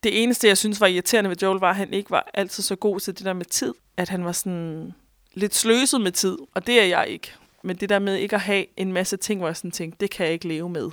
Det 0.04 0.24
eneste, 0.24 0.48
jeg 0.48 0.58
synes 0.58 0.82
var 0.82 0.88
irriterende 0.88 1.30
ved 1.30 1.38
Joel, 1.42 1.60
var, 1.60 1.70
at 1.70 1.76
han 1.76 1.94
ikke 1.94 2.12
var 2.12 2.30
altid 2.34 2.64
så 2.64 2.76
god 2.76 3.00
til 3.00 3.18
det 3.18 3.26
der 3.26 3.34
med 3.34 3.46
tid. 3.46 3.74
At 3.98 4.10
han 4.10 4.26
var 4.26 4.32
sådan 4.32 4.94
lidt 5.34 5.56
sløset 5.56 6.02
med 6.02 6.12
tid, 6.12 6.38
og 6.54 6.68
det 6.68 6.82
er 6.82 6.86
jeg 6.86 7.08
ikke. 7.08 7.32
Men 7.64 7.76
det 7.76 7.90
der 7.90 8.00
med 8.00 8.16
ikke 8.16 8.36
at 8.36 8.42
have 8.42 8.66
en 8.78 8.94
masse 8.94 9.18
ting, 9.18 9.40
hvor 9.40 9.48
jeg 9.48 9.58
sådan 9.58 9.72
tænkte, 9.72 9.98
det 10.00 10.12
kan 10.12 10.26
jeg 10.26 10.34
ikke 10.34 10.48
leve 10.48 10.70
med. 10.70 10.90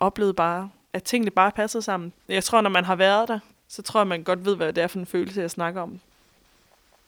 Oplevede 0.00 0.34
bare, 0.34 0.70
at 0.92 1.02
tingene 1.02 1.30
bare 1.30 1.52
passede 1.52 1.82
sammen. 1.82 2.12
Jeg 2.28 2.44
tror, 2.44 2.60
når 2.60 2.70
man 2.70 2.84
har 2.84 2.96
været 2.96 3.28
der, 3.28 3.38
så 3.70 3.82
tror 3.82 4.00
jeg, 4.00 4.06
man 4.06 4.22
godt 4.22 4.44
ved, 4.44 4.56
hvad 4.56 4.72
det 4.72 4.82
er 4.82 4.86
for 4.86 4.98
en 4.98 5.06
følelse, 5.06 5.40
jeg 5.40 5.50
snakker 5.50 5.80
om. 5.80 6.00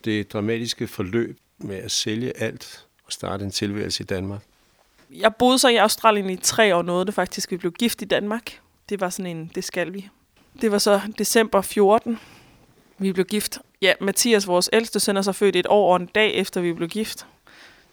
Det 0.05 0.33
dramatiske 0.33 0.89
forløb 0.89 1.39
med 1.59 1.77
at 1.77 1.91
sælge 1.91 2.37
alt 2.37 2.87
og 3.07 3.13
starte 3.13 3.45
en 3.45 3.51
tilværelse 3.51 4.03
i 4.03 4.07
Danmark. 4.07 4.43
Jeg 5.11 5.35
boede 5.35 5.59
så 5.59 5.69
i 5.69 5.77
Australien 5.77 6.31
i 6.31 6.37
tre 6.37 6.77
år, 6.77 6.83
nåede 6.83 7.07
det 7.07 7.15
faktisk. 7.15 7.51
Vi 7.51 7.57
blev 7.57 7.73
gift 7.73 8.03
i 8.03 8.05
Danmark. 8.05 8.61
Det 8.89 9.01
var 9.01 9.11
sådan 9.11 9.37
en, 9.37 9.51
det 9.55 9.65
skal 9.65 9.93
vi. 9.93 10.09
Det 10.61 10.73
var 10.73 10.79
så 10.79 11.01
december 11.19 11.61
14. 11.61 12.19
Vi 12.99 13.13
blev 13.13 13.27
gift. 13.27 13.59
Ja, 13.83 13.93
Mathias, 14.01 14.47
vores 14.47 14.71
ældste 14.73 15.01
søn, 15.01 15.17
er 15.17 15.23
så 15.23 15.33
født 15.33 15.57
et 15.57 15.67
år 15.67 15.93
og 15.93 16.01
en 16.01 16.07
dag 16.07 16.35
efter 16.35 16.61
vi 16.61 16.73
blev 16.73 16.89
gift. 16.89 17.27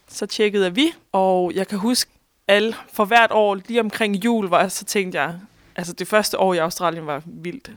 Så 0.08 0.26
tjekkede 0.26 0.76
vi, 0.76 0.94
og 1.12 1.52
jeg 1.56 1.68
kan 1.68 1.78
huske, 1.78 2.12
alle, 2.48 2.76
for 2.94 3.06
hvert 3.06 3.32
år 3.32 3.56
lige 3.56 3.80
omkring 3.80 4.16
jul, 4.16 4.48
var, 4.48 4.68
så 4.68 4.86
tænkte 4.86 5.22
jeg, 5.22 5.40
altså 5.76 5.94
det 5.94 6.08
første 6.08 6.40
år 6.40 6.54
i 6.54 6.58
Australien 6.58 7.08
var 7.08 7.22
vildt. 7.26 7.72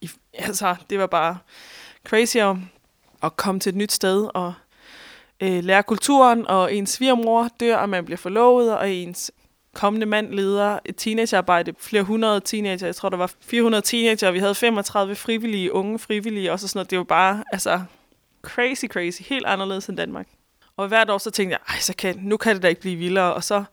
I, 0.00 0.10
altså, 0.34 0.74
det 0.90 0.98
var 0.98 1.06
bare 1.06 1.38
crazy 2.08 2.36
at, 2.36 2.56
at 3.22 3.36
komme 3.36 3.60
til 3.60 3.70
et 3.70 3.76
nyt 3.76 3.92
sted 3.92 4.28
og 4.34 4.54
øh, 5.40 5.64
lære 5.64 5.82
kulturen, 5.82 6.46
og 6.46 6.74
ens 6.74 6.90
svigermor 6.90 7.48
dør, 7.60 7.76
og 7.76 7.88
man 7.88 8.04
bliver 8.04 8.18
forlovet, 8.18 8.78
og 8.78 8.90
ens 8.90 9.30
kommende 9.74 10.06
mand 10.06 10.34
leder 10.34 10.78
et 10.84 10.96
teenagearbejde. 10.96 11.72
Flere 11.78 12.02
hundrede 12.02 12.40
teenager, 12.40 12.86
jeg 12.86 12.96
tror, 12.96 13.08
der 13.08 13.16
var 13.16 13.32
400 13.40 13.82
teenager, 13.82 14.28
og 14.28 14.34
vi 14.34 14.38
havde 14.38 14.54
35 14.54 15.14
frivillige, 15.14 15.72
unge 15.72 15.98
frivillige, 15.98 16.52
og 16.52 16.60
så 16.60 16.68
sådan 16.68 16.78
noget. 16.78 16.90
Det 16.90 16.98
var 16.98 17.04
bare, 17.04 17.44
altså, 17.52 17.80
crazy, 18.42 18.84
crazy. 18.84 19.22
Helt 19.22 19.46
anderledes 19.46 19.86
end 19.86 19.96
Danmark. 19.96 20.28
Og 20.76 20.88
hvert 20.88 21.10
år 21.10 21.18
så 21.18 21.30
tænkte 21.30 21.52
jeg, 21.52 21.74
ej, 21.74 21.80
så 21.80 21.94
kan, 21.96 22.16
nu 22.22 22.36
kan 22.36 22.54
det 22.54 22.62
da 22.62 22.68
ikke 22.68 22.80
blive 22.80 22.96
vildere. 22.96 23.34
Og 23.34 23.44
så 23.44 23.64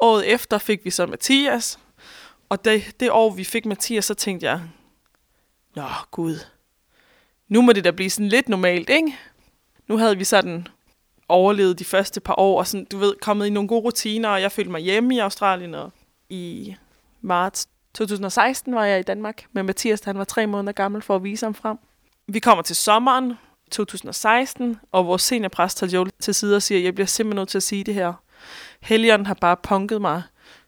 året 0.00 0.32
efter 0.32 0.58
fik 0.58 0.84
vi 0.84 0.90
så 0.90 1.06
Mathias. 1.06 1.78
Og 2.48 2.64
det, 2.64 3.00
det 3.00 3.10
år, 3.10 3.30
vi 3.30 3.44
fik 3.44 3.66
Mathias, 3.66 4.04
så 4.04 4.14
tænkte 4.14 4.46
jeg, 4.46 4.60
nå 5.76 5.88
gud, 6.10 6.38
nu 7.48 7.62
må 7.62 7.72
det 7.72 7.84
da 7.84 7.90
blive 7.90 8.10
sådan 8.10 8.28
lidt 8.28 8.48
normalt, 8.48 8.90
ikke? 8.90 9.16
Nu 9.88 9.98
havde 9.98 10.18
vi 10.18 10.24
sådan 10.24 10.66
overlevet 11.28 11.78
de 11.78 11.84
første 11.84 12.20
par 12.20 12.34
år, 12.38 12.58
og 12.58 12.66
sådan, 12.66 12.84
du 12.84 12.98
ved, 12.98 13.14
kommet 13.22 13.46
i 13.46 13.50
nogle 13.50 13.68
gode 13.68 13.80
rutiner, 13.80 14.28
og 14.28 14.42
jeg 14.42 14.52
følte 14.52 14.70
mig 14.70 14.80
hjemme 14.80 15.14
i 15.14 15.18
Australien, 15.18 15.74
og 15.74 15.92
i 16.28 16.74
marts 17.20 17.68
2016 17.94 18.74
var 18.74 18.84
jeg 18.84 19.00
i 19.00 19.02
Danmark 19.02 19.44
med 19.52 19.62
Mathias, 19.62 20.00
han 20.04 20.18
var 20.18 20.24
tre 20.24 20.46
måneder 20.46 20.72
gammel 20.72 21.02
for 21.02 21.16
at 21.16 21.24
vise 21.24 21.46
ham 21.46 21.54
frem. 21.54 21.78
Vi 22.28 22.38
kommer 22.38 22.62
til 22.62 22.76
sommeren 22.76 23.34
2016, 23.70 24.76
og 24.92 25.06
vores 25.06 25.22
seniorpræst 25.22 25.78
tager 25.78 25.90
Joel 25.90 26.10
til 26.20 26.34
side 26.34 26.56
og 26.56 26.62
siger, 26.62 26.80
jeg 26.80 26.94
bliver 26.94 27.06
simpelthen 27.06 27.40
nødt 27.40 27.48
til 27.48 27.58
at 27.58 27.62
sige 27.62 27.84
det 27.84 27.94
her. 27.94 28.12
Helion 28.80 29.26
har 29.26 29.34
bare 29.34 29.56
punket 29.56 30.00
mig 30.00 30.22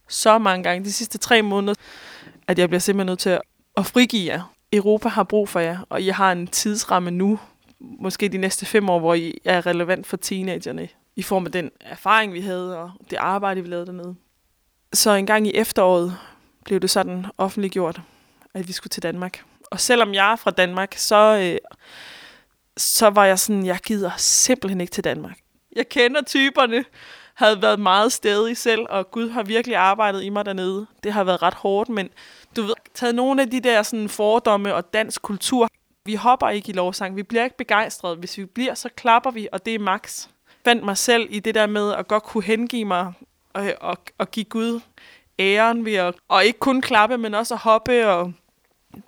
så 0.08 0.38
mange 0.38 0.62
gange 0.62 0.84
de 0.84 0.92
sidste 0.92 1.18
tre 1.18 1.42
måneder, 1.42 1.74
at 2.48 2.58
jeg 2.58 2.68
bliver 2.68 2.80
simpelthen 2.80 3.06
nødt 3.06 3.18
til 3.18 3.38
at 3.76 3.86
frigive 3.86 4.32
jer. 4.32 4.57
Europa 4.72 5.08
har 5.08 5.22
brug 5.22 5.48
for 5.48 5.60
jer, 5.60 5.78
og 5.88 6.02
I 6.02 6.08
har 6.08 6.32
en 6.32 6.46
tidsramme 6.46 7.10
nu, 7.10 7.38
måske 7.80 8.28
de 8.28 8.38
næste 8.38 8.66
fem 8.66 8.88
år, 8.88 8.98
hvor 8.98 9.14
I 9.14 9.40
er 9.44 9.66
relevant 9.66 10.06
for 10.06 10.16
teenagerne, 10.16 10.88
i 11.16 11.22
form 11.22 11.46
af 11.46 11.52
den 11.52 11.70
erfaring, 11.80 12.32
vi 12.32 12.40
havde, 12.40 12.78
og 12.78 12.90
det 13.10 13.16
arbejde, 13.16 13.62
vi 13.62 13.68
lavede 13.68 13.86
dernede. 13.86 14.14
Så 14.92 15.10
en 15.10 15.26
gang 15.26 15.46
i 15.46 15.52
efteråret 15.54 16.16
blev 16.64 16.80
det 16.80 16.90
sådan 16.90 17.26
offentliggjort, 17.38 18.00
at 18.54 18.68
vi 18.68 18.72
skulle 18.72 18.90
til 18.90 19.02
Danmark. 19.02 19.42
Og 19.70 19.80
selvom 19.80 20.14
jeg 20.14 20.32
er 20.32 20.36
fra 20.36 20.50
Danmark, 20.50 20.94
så, 20.96 21.38
øh, 21.42 21.58
så 22.76 23.10
var 23.10 23.24
jeg 23.24 23.38
sådan, 23.38 23.66
jeg 23.66 23.78
gider 23.78 24.10
simpelthen 24.16 24.80
ikke 24.80 24.90
til 24.90 25.04
Danmark. 25.04 25.38
Jeg 25.76 25.88
kender 25.88 26.22
typerne, 26.22 26.84
havde 27.34 27.62
været 27.62 27.80
meget 27.80 28.12
stedig 28.12 28.56
selv, 28.56 28.86
og 28.88 29.10
Gud 29.10 29.30
har 29.30 29.42
virkelig 29.42 29.76
arbejdet 29.76 30.22
i 30.22 30.28
mig 30.28 30.44
dernede. 30.44 30.86
Det 31.04 31.12
har 31.12 31.24
været 31.24 31.42
ret 31.42 31.54
hårdt, 31.54 31.88
men 31.88 32.10
du 32.58 32.62
ved, 32.62 32.74
taget 32.94 33.14
nogle 33.14 33.42
af 33.42 33.50
de 33.50 33.60
der 33.60 33.82
sådan 33.82 34.08
fordomme 34.08 34.74
og 34.74 34.92
dansk 34.92 35.22
kultur. 35.22 35.68
Vi 36.04 36.14
hopper 36.14 36.48
ikke 36.48 36.68
i 36.68 36.72
lovsang, 36.72 37.16
vi 37.16 37.22
bliver 37.22 37.44
ikke 37.44 37.56
begejstrede. 37.56 38.16
Hvis 38.16 38.38
vi 38.38 38.44
bliver, 38.44 38.74
så 38.74 38.88
klapper 38.96 39.30
vi, 39.30 39.48
og 39.52 39.66
det 39.66 39.74
er 39.74 39.78
max. 39.78 40.28
Fandt 40.64 40.84
mig 40.84 40.96
selv 40.96 41.26
i 41.30 41.40
det 41.40 41.54
der 41.54 41.66
med 41.66 41.92
at 41.92 42.08
godt 42.08 42.22
kunne 42.22 42.44
hengive 42.44 42.84
mig 42.84 43.12
og, 43.52 43.72
og, 43.80 43.96
og 44.18 44.30
give 44.30 44.44
Gud 44.44 44.80
æren 45.38 45.84
ved 45.84 45.94
at 45.94 46.14
og 46.28 46.44
ikke 46.44 46.58
kun 46.58 46.80
klappe, 46.80 47.18
men 47.18 47.34
også 47.34 47.54
at 47.54 47.60
hoppe 47.60 48.08
og 48.08 48.32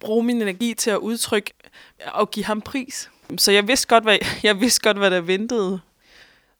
bruge 0.01 0.25
min 0.25 0.43
energi 0.43 0.75
til 0.75 0.91
at 0.91 0.97
udtrykke 0.97 1.53
og 2.07 2.31
give 2.31 2.45
ham 2.45 2.61
pris. 2.61 3.11
Så 3.39 3.53
jeg 3.53 3.69
vidste 3.69 3.89
godt, 3.89 4.05
hvad, 4.05 4.19
jeg 4.43 4.61
vidste 4.61 4.81
godt, 4.81 4.97
hvad 4.97 5.11
der 5.11 5.21
ventede. 5.21 5.81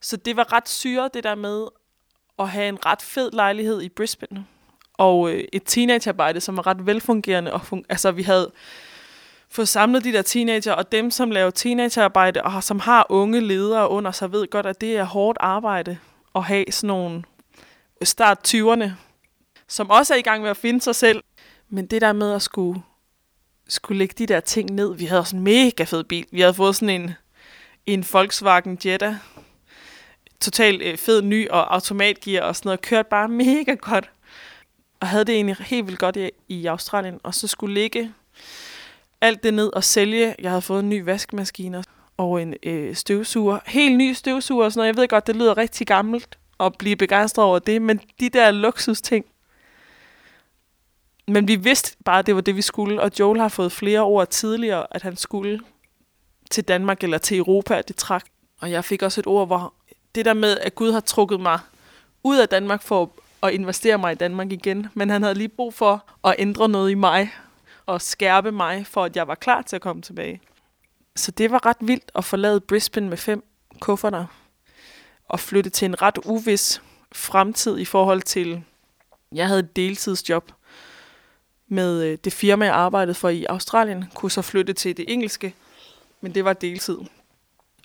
Så 0.01 0.17
det 0.17 0.35
var 0.37 0.53
ret 0.53 0.69
syret, 0.69 1.13
det 1.13 1.23
der 1.23 1.35
med 1.35 1.67
at 2.39 2.49
have 2.49 2.69
en 2.69 2.85
ret 2.85 3.01
fed 3.01 3.31
lejlighed 3.31 3.81
i 3.81 3.89
Brisbane. 3.89 4.45
Og 4.97 5.31
øh, 5.31 5.43
et 5.53 5.63
teenagearbejde, 5.65 6.41
som 6.41 6.57
var 6.57 6.67
ret 6.67 6.85
velfungerende. 6.85 7.53
Og 7.53 7.61
fun- 7.61 7.83
altså, 7.89 8.11
vi 8.11 8.23
havde 8.23 8.51
fået 9.49 9.67
samlet 9.67 10.03
de 10.03 10.13
der 10.13 10.21
teenager, 10.21 10.73
og 10.73 10.91
dem, 10.91 11.11
som 11.11 11.31
laver 11.31 11.49
teenagearbejde, 11.49 12.41
og 12.41 12.63
som 12.63 12.79
har 12.79 13.05
unge 13.09 13.39
ledere 13.39 13.89
under 13.89 14.11
sig, 14.11 14.31
ved 14.31 14.47
godt, 14.49 14.65
at 14.65 14.81
det 14.81 14.97
er 14.97 15.03
hårdt 15.03 15.37
arbejde 15.41 15.97
at 16.35 16.43
have 16.43 16.65
sådan 16.69 16.87
nogle 16.87 17.23
øh, 18.01 18.07
start 18.07 18.53
20'erne, 18.55 18.89
som 19.67 19.89
også 19.89 20.13
er 20.13 20.17
i 20.17 20.21
gang 20.21 20.41
med 20.41 20.49
at 20.49 20.57
finde 20.57 20.81
sig 20.81 20.95
selv. 20.95 21.23
Men 21.69 21.85
det 21.85 22.01
der 22.01 22.13
med 22.13 22.33
at 22.33 22.41
skulle, 22.41 22.81
skulle 23.67 23.97
lægge 23.97 24.15
de 24.17 24.25
der 24.25 24.39
ting 24.39 24.71
ned, 24.71 24.95
vi 24.95 25.05
havde 25.05 25.21
også 25.21 25.35
en 25.35 25.43
mega 25.43 25.83
fed 25.83 26.03
bil. 26.03 26.25
Vi 26.31 26.41
havde 26.41 26.53
fået 26.53 26.75
sådan 26.75 27.01
en, 27.01 27.11
en 27.85 28.05
Volkswagen 28.13 28.79
Jetta, 28.85 29.17
totalt 30.39 30.81
øh, 30.81 30.97
fed 30.97 31.21
ny 31.21 31.49
og 31.49 31.73
automatgear 31.73 32.43
og 32.43 32.55
sådan 32.55 32.67
noget, 32.67 32.81
kørt 32.81 33.07
bare 33.07 33.27
mega 33.27 33.73
godt. 33.73 34.09
Og 35.01 35.07
havde 35.07 35.25
det 35.25 35.35
egentlig 35.35 35.55
helt 35.59 35.87
vildt 35.87 35.99
godt 35.99 36.15
i, 36.15 36.29
i 36.47 36.65
Australien, 36.65 37.19
og 37.23 37.35
så 37.35 37.47
skulle 37.47 37.73
ligge 37.73 38.13
alt 39.21 39.43
det 39.43 39.53
ned 39.53 39.73
og 39.73 39.83
sælge. 39.83 40.35
Jeg 40.39 40.51
havde 40.51 40.61
fået 40.61 40.79
en 40.79 40.89
ny 40.89 41.03
vaskemaskine 41.03 41.83
og 42.17 42.41
en 42.41 42.55
øh, 42.63 42.95
støvsuger. 42.95 43.59
Helt 43.65 43.97
ny 43.97 44.13
støvsuger 44.13 44.65
og 44.65 44.71
sådan 44.71 44.79
noget. 44.79 44.87
Jeg 44.87 45.01
ved 45.01 45.07
godt, 45.07 45.27
det 45.27 45.35
lyder 45.35 45.57
rigtig 45.57 45.87
gammelt 45.87 46.37
at 46.59 46.77
blive 46.77 46.95
begejstret 46.95 47.45
over 47.45 47.59
det, 47.59 47.81
men 47.81 47.99
de 48.19 48.29
der 48.29 48.51
luksusting. 48.51 49.25
Men 51.27 51.47
vi 51.47 51.55
vidste 51.55 51.97
bare, 52.05 52.19
at 52.19 52.25
det 52.25 52.35
var 52.35 52.41
det, 52.41 52.55
vi 52.55 52.61
skulle, 52.61 53.01
og 53.01 53.11
Joel 53.19 53.39
har 53.39 53.47
fået 53.47 53.71
flere 53.71 53.99
ord 53.99 54.27
tidligere, 54.27 54.87
at 54.91 55.01
han 55.01 55.15
skulle 55.15 55.59
til 56.51 56.63
Danmark 56.63 57.03
eller 57.03 57.17
til 57.17 57.37
Europa, 57.37 57.81
det 57.81 57.95
trak. 57.95 58.25
Og 58.59 58.71
jeg 58.71 58.85
fik 58.85 59.01
også 59.01 59.21
et 59.21 59.27
ord, 59.27 59.47
hvor 59.47 59.73
det 60.15 60.25
der 60.25 60.33
med, 60.33 60.57
at 60.57 60.75
Gud 60.75 60.91
har 60.91 60.99
trukket 60.99 61.39
mig 61.39 61.59
ud 62.23 62.37
af 62.37 62.49
Danmark 62.49 62.81
for 62.81 63.11
at 63.43 63.53
investere 63.53 63.97
mig 63.97 64.11
i 64.11 64.15
Danmark 64.15 64.51
igen, 64.51 64.87
men 64.93 65.09
han 65.09 65.23
havde 65.23 65.35
lige 65.35 65.49
brug 65.49 65.73
for 65.73 66.05
at 66.23 66.35
ændre 66.39 66.69
noget 66.69 66.91
i 66.91 66.93
mig, 66.93 67.31
og 67.85 68.01
skærpe 68.01 68.51
mig, 68.51 68.87
for 68.87 69.03
at 69.03 69.15
jeg 69.15 69.27
var 69.27 69.35
klar 69.35 69.61
til 69.61 69.75
at 69.75 69.81
komme 69.81 70.01
tilbage. 70.01 70.41
Så 71.15 71.31
det 71.31 71.51
var 71.51 71.65
ret 71.65 71.77
vildt 71.79 72.11
at 72.15 72.25
forlade 72.25 72.59
Brisbane 72.59 73.09
med 73.09 73.17
fem 73.17 73.43
kufferter, 73.79 74.25
og 75.29 75.39
flytte 75.39 75.69
til 75.69 75.85
en 75.85 76.01
ret 76.01 76.17
uvis 76.25 76.81
fremtid 77.11 77.77
i 77.77 77.85
forhold 77.85 78.21
til, 78.21 78.63
jeg 79.31 79.47
havde 79.47 79.59
et 79.59 79.75
deltidsjob 79.75 80.51
med 81.67 82.03
øh, 82.03 82.17
det 82.23 82.33
firma, 82.33 82.65
jeg 82.65 82.75
arbejdede 82.75 83.15
for 83.15 83.29
i 83.29 83.45
Australien, 83.45 84.05
kunne 84.15 84.31
så 84.31 84.41
flytte 84.41 84.73
til 84.73 84.97
det 84.97 85.05
engelske, 85.07 85.55
men 86.21 86.35
det 86.35 86.45
var 86.45 86.53
deltid. 86.53 86.97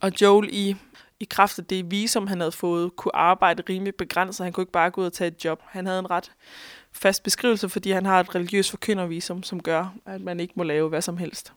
Og 0.02 0.12
Joel 0.22 0.48
i, 0.52 0.76
i 1.20 1.24
kraft 1.24 1.58
af 1.58 1.64
det 1.64 1.90
visum, 1.90 2.26
han 2.26 2.40
havde 2.40 2.52
fået, 2.52 2.96
kunne 2.96 3.16
arbejde 3.16 3.62
rimelig 3.68 3.94
begrænset. 3.94 4.44
Han 4.44 4.52
kunne 4.52 4.62
ikke 4.62 4.72
bare 4.72 4.90
gå 4.90 5.00
ud 5.00 5.06
og 5.06 5.12
tage 5.12 5.28
et 5.28 5.44
job. 5.44 5.62
Han 5.64 5.86
havde 5.86 5.98
en 5.98 6.10
ret 6.10 6.32
fast 6.92 7.22
beskrivelse, 7.22 7.68
fordi 7.68 7.90
han 7.90 8.06
har 8.06 8.20
et 8.20 8.34
religiøst 8.34 8.70
forkyndervisum, 8.70 9.42
som 9.42 9.62
gør, 9.62 9.94
at 10.06 10.20
man 10.20 10.40
ikke 10.40 10.54
må 10.56 10.62
lave 10.62 10.88
hvad 10.88 11.02
som 11.02 11.16
helst. 11.16 11.52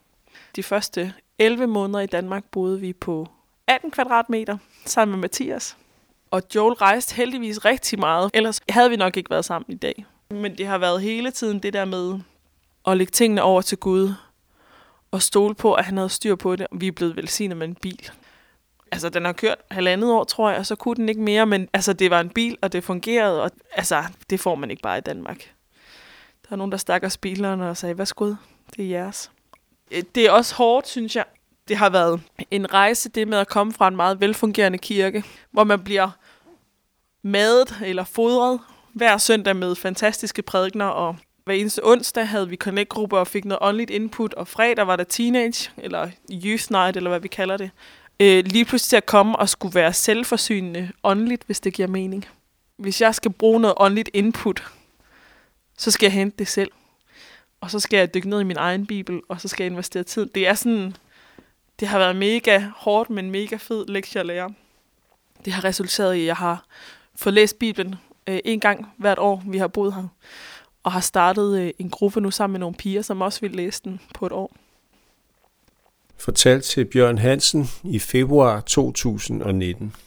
De 0.56 0.63
første 0.63 1.13
11 1.39 1.67
måneder 1.67 1.99
i 1.99 2.06
Danmark 2.06 2.43
boede 2.52 2.80
vi 2.80 2.93
på 2.93 3.28
18 3.67 3.91
kvadratmeter 3.91 4.58
sammen 4.86 5.12
med 5.12 5.21
Mathias. 5.21 5.78
Og 6.32 6.41
Joel 6.56 6.73
rejste 6.73 7.15
heldigvis 7.15 7.65
rigtig 7.65 7.99
meget, 7.99 8.32
ellers 8.34 8.62
havde 8.69 8.89
vi 8.89 8.95
nok 8.95 9.17
ikke 9.17 9.30
været 9.30 9.45
sammen 9.45 9.71
i 9.71 9.75
dag. 9.75 10.06
Men 10.32 10.58
det 10.58 10.67
har 10.67 10.78
været 10.78 11.02
hele 11.02 11.32
tiden 11.32 11.60
det 11.60 11.73
der 11.73 11.86
med 11.86 12.19
at 12.88 12.97
lægge 12.97 13.12
tingene 13.12 13.43
over 13.43 13.62
til 13.62 13.78
Gud, 13.78 14.13
og 15.12 15.21
stole 15.21 15.56
på, 15.56 15.73
at 15.73 15.86
han 15.86 15.97
havde 15.97 16.10
styr 16.10 16.36
på 16.36 16.56
det. 16.56 16.67
Vi 16.71 16.88
er 16.88 16.91
blevet 16.91 17.15
velsignet 17.15 17.58
med 17.58 17.67
en 17.67 17.75
bil. 17.75 18.12
Altså, 18.91 19.10
den 19.10 19.25
har 19.25 19.34
kørt 19.34 19.58
halvandet 19.71 20.12
år, 20.12 20.23
tror 20.23 20.49
jeg, 20.49 20.60
og 20.60 20.65
så 20.65 20.75
kunne 20.75 20.95
den 20.95 21.10
ikke 21.10 21.21
mere, 21.21 21.45
men 21.45 21.69
altså, 21.73 21.93
det 21.93 22.12
var 22.12 22.19
en 22.19 22.30
bil, 22.30 22.58
og 22.62 22.73
det 22.73 22.84
fungerede, 22.84 23.43
og 23.43 23.52
altså, 23.73 24.04
det 24.30 24.39
får 24.39 24.56
man 24.56 24.71
ikke 24.71 24.82
bare 24.82 24.97
i 24.97 25.02
Danmark. 25.02 25.54
Der 26.43 26.54
er 26.54 26.56
nogen, 26.56 26.71
der 26.71 26.78
stakker 26.78 27.17
bilerne 27.21 27.69
og 27.69 27.78
sagde, 27.78 27.95
hvad 27.95 28.06
skud, 28.06 28.36
det 28.75 28.86
er 28.86 28.89
jeres. 28.89 29.32
Øh, 29.91 30.04
det 30.15 30.25
er 30.25 30.32
også 30.32 30.56
hårdt, 30.56 30.88
synes 30.88 31.15
jeg. 31.15 31.25
Det 31.67 31.78
har 31.78 31.89
været 31.89 32.21
en 32.52 32.73
rejse, 32.73 33.10
det 33.10 33.28
med 33.28 33.38
at 33.38 33.47
komme 33.47 33.73
fra 33.73 33.88
en 33.88 33.95
meget 33.95 34.21
velfungerende 34.21 34.78
kirke, 34.78 35.23
hvor 35.52 35.63
man 35.63 35.84
bliver 35.84 36.10
madet 37.21 37.78
eller 37.86 38.04
fodret 38.04 38.60
hver 38.93 39.17
søndag 39.17 39.56
med 39.56 39.75
fantastiske 39.75 40.41
prædikner, 40.41 40.86
og 40.86 41.15
hver 41.45 41.54
eneste 41.54 41.86
onsdag 41.86 42.28
havde 42.28 42.49
vi 42.49 42.56
connect-grupper 42.56 43.17
og 43.17 43.28
fik 43.28 43.45
noget 43.45 43.60
åndeligt 43.62 43.89
input, 43.89 44.34
og 44.34 44.47
fredag 44.47 44.88
var 44.88 44.95
der 44.95 45.04
teenage, 45.04 45.71
eller 45.78 46.10
youth 46.32 46.71
night, 46.71 46.97
eller 46.97 47.10
hvad 47.10 47.19
vi 47.19 47.28
kalder 47.28 47.58
det. 47.58 47.71
Øh, 48.19 48.45
lige 48.45 48.65
pludselig 48.65 48.89
til 48.89 48.97
at 48.97 49.05
komme 49.05 49.36
og 49.36 49.49
skulle 49.49 49.75
være 49.75 49.93
selvforsynende 49.93 50.91
åndeligt, 51.03 51.43
hvis 51.45 51.60
det 51.60 51.73
giver 51.73 51.88
mening. 51.88 52.25
Hvis 52.77 53.01
jeg 53.01 53.15
skal 53.15 53.32
bruge 53.32 53.60
noget 53.60 53.75
åndeligt 53.77 54.10
input, 54.13 54.63
så 55.77 55.91
skal 55.91 56.05
jeg 56.05 56.13
hente 56.13 56.38
det 56.39 56.47
selv. 56.47 56.71
Og 57.62 57.71
så 57.71 57.79
skal 57.79 57.97
jeg 57.97 58.13
dykke 58.13 58.29
ned 58.29 58.41
i 58.41 58.43
min 58.43 58.58
egen 58.58 58.86
bibel, 58.86 59.21
og 59.29 59.41
så 59.41 59.47
skal 59.47 59.63
jeg 59.63 59.71
investere 59.71 60.03
tid. 60.03 60.25
Det 60.25 60.47
er 60.47 60.53
sådan, 60.53 60.95
det 61.79 61.88
har 61.88 61.99
været 61.99 62.15
mega 62.15 62.63
hårdt, 62.75 63.10
men 63.10 63.32
mega 63.32 63.55
fed 63.55 63.86
lektie 63.88 64.19
at 64.19 64.25
lære. 64.25 64.53
Det 65.45 65.53
har 65.53 65.63
resulteret 65.63 66.15
i, 66.15 66.19
at 66.19 66.25
jeg 66.25 66.36
har 66.36 66.65
fået 67.15 67.34
læst 67.34 67.60
Bibelen 67.60 67.95
øh, 68.27 68.39
en 68.45 68.60
gang 68.60 68.93
hvert 68.97 69.19
år, 69.19 69.43
vi 69.47 69.58
har 69.58 69.67
boet 69.67 69.93
her. 69.93 70.08
Og 70.84 70.91
har 70.91 70.99
startet 70.99 71.60
øh, 71.60 71.71
en 71.79 71.89
gruppe 71.89 72.21
nu 72.21 72.32
sammen 72.32 72.53
med 72.53 72.60
nogle 72.60 72.75
piger, 72.75 73.01
som 73.01 73.21
også 73.21 73.41
vil 73.41 73.51
læse 73.51 73.82
den 73.84 73.99
på 74.13 74.25
et 74.25 74.32
år. 74.32 74.55
Fortalt 76.19 76.63
til 76.63 76.86
Bjørn 76.86 77.17
Hansen 77.17 77.69
i 77.84 77.99
februar 77.99 78.62
2019. 78.62 79.93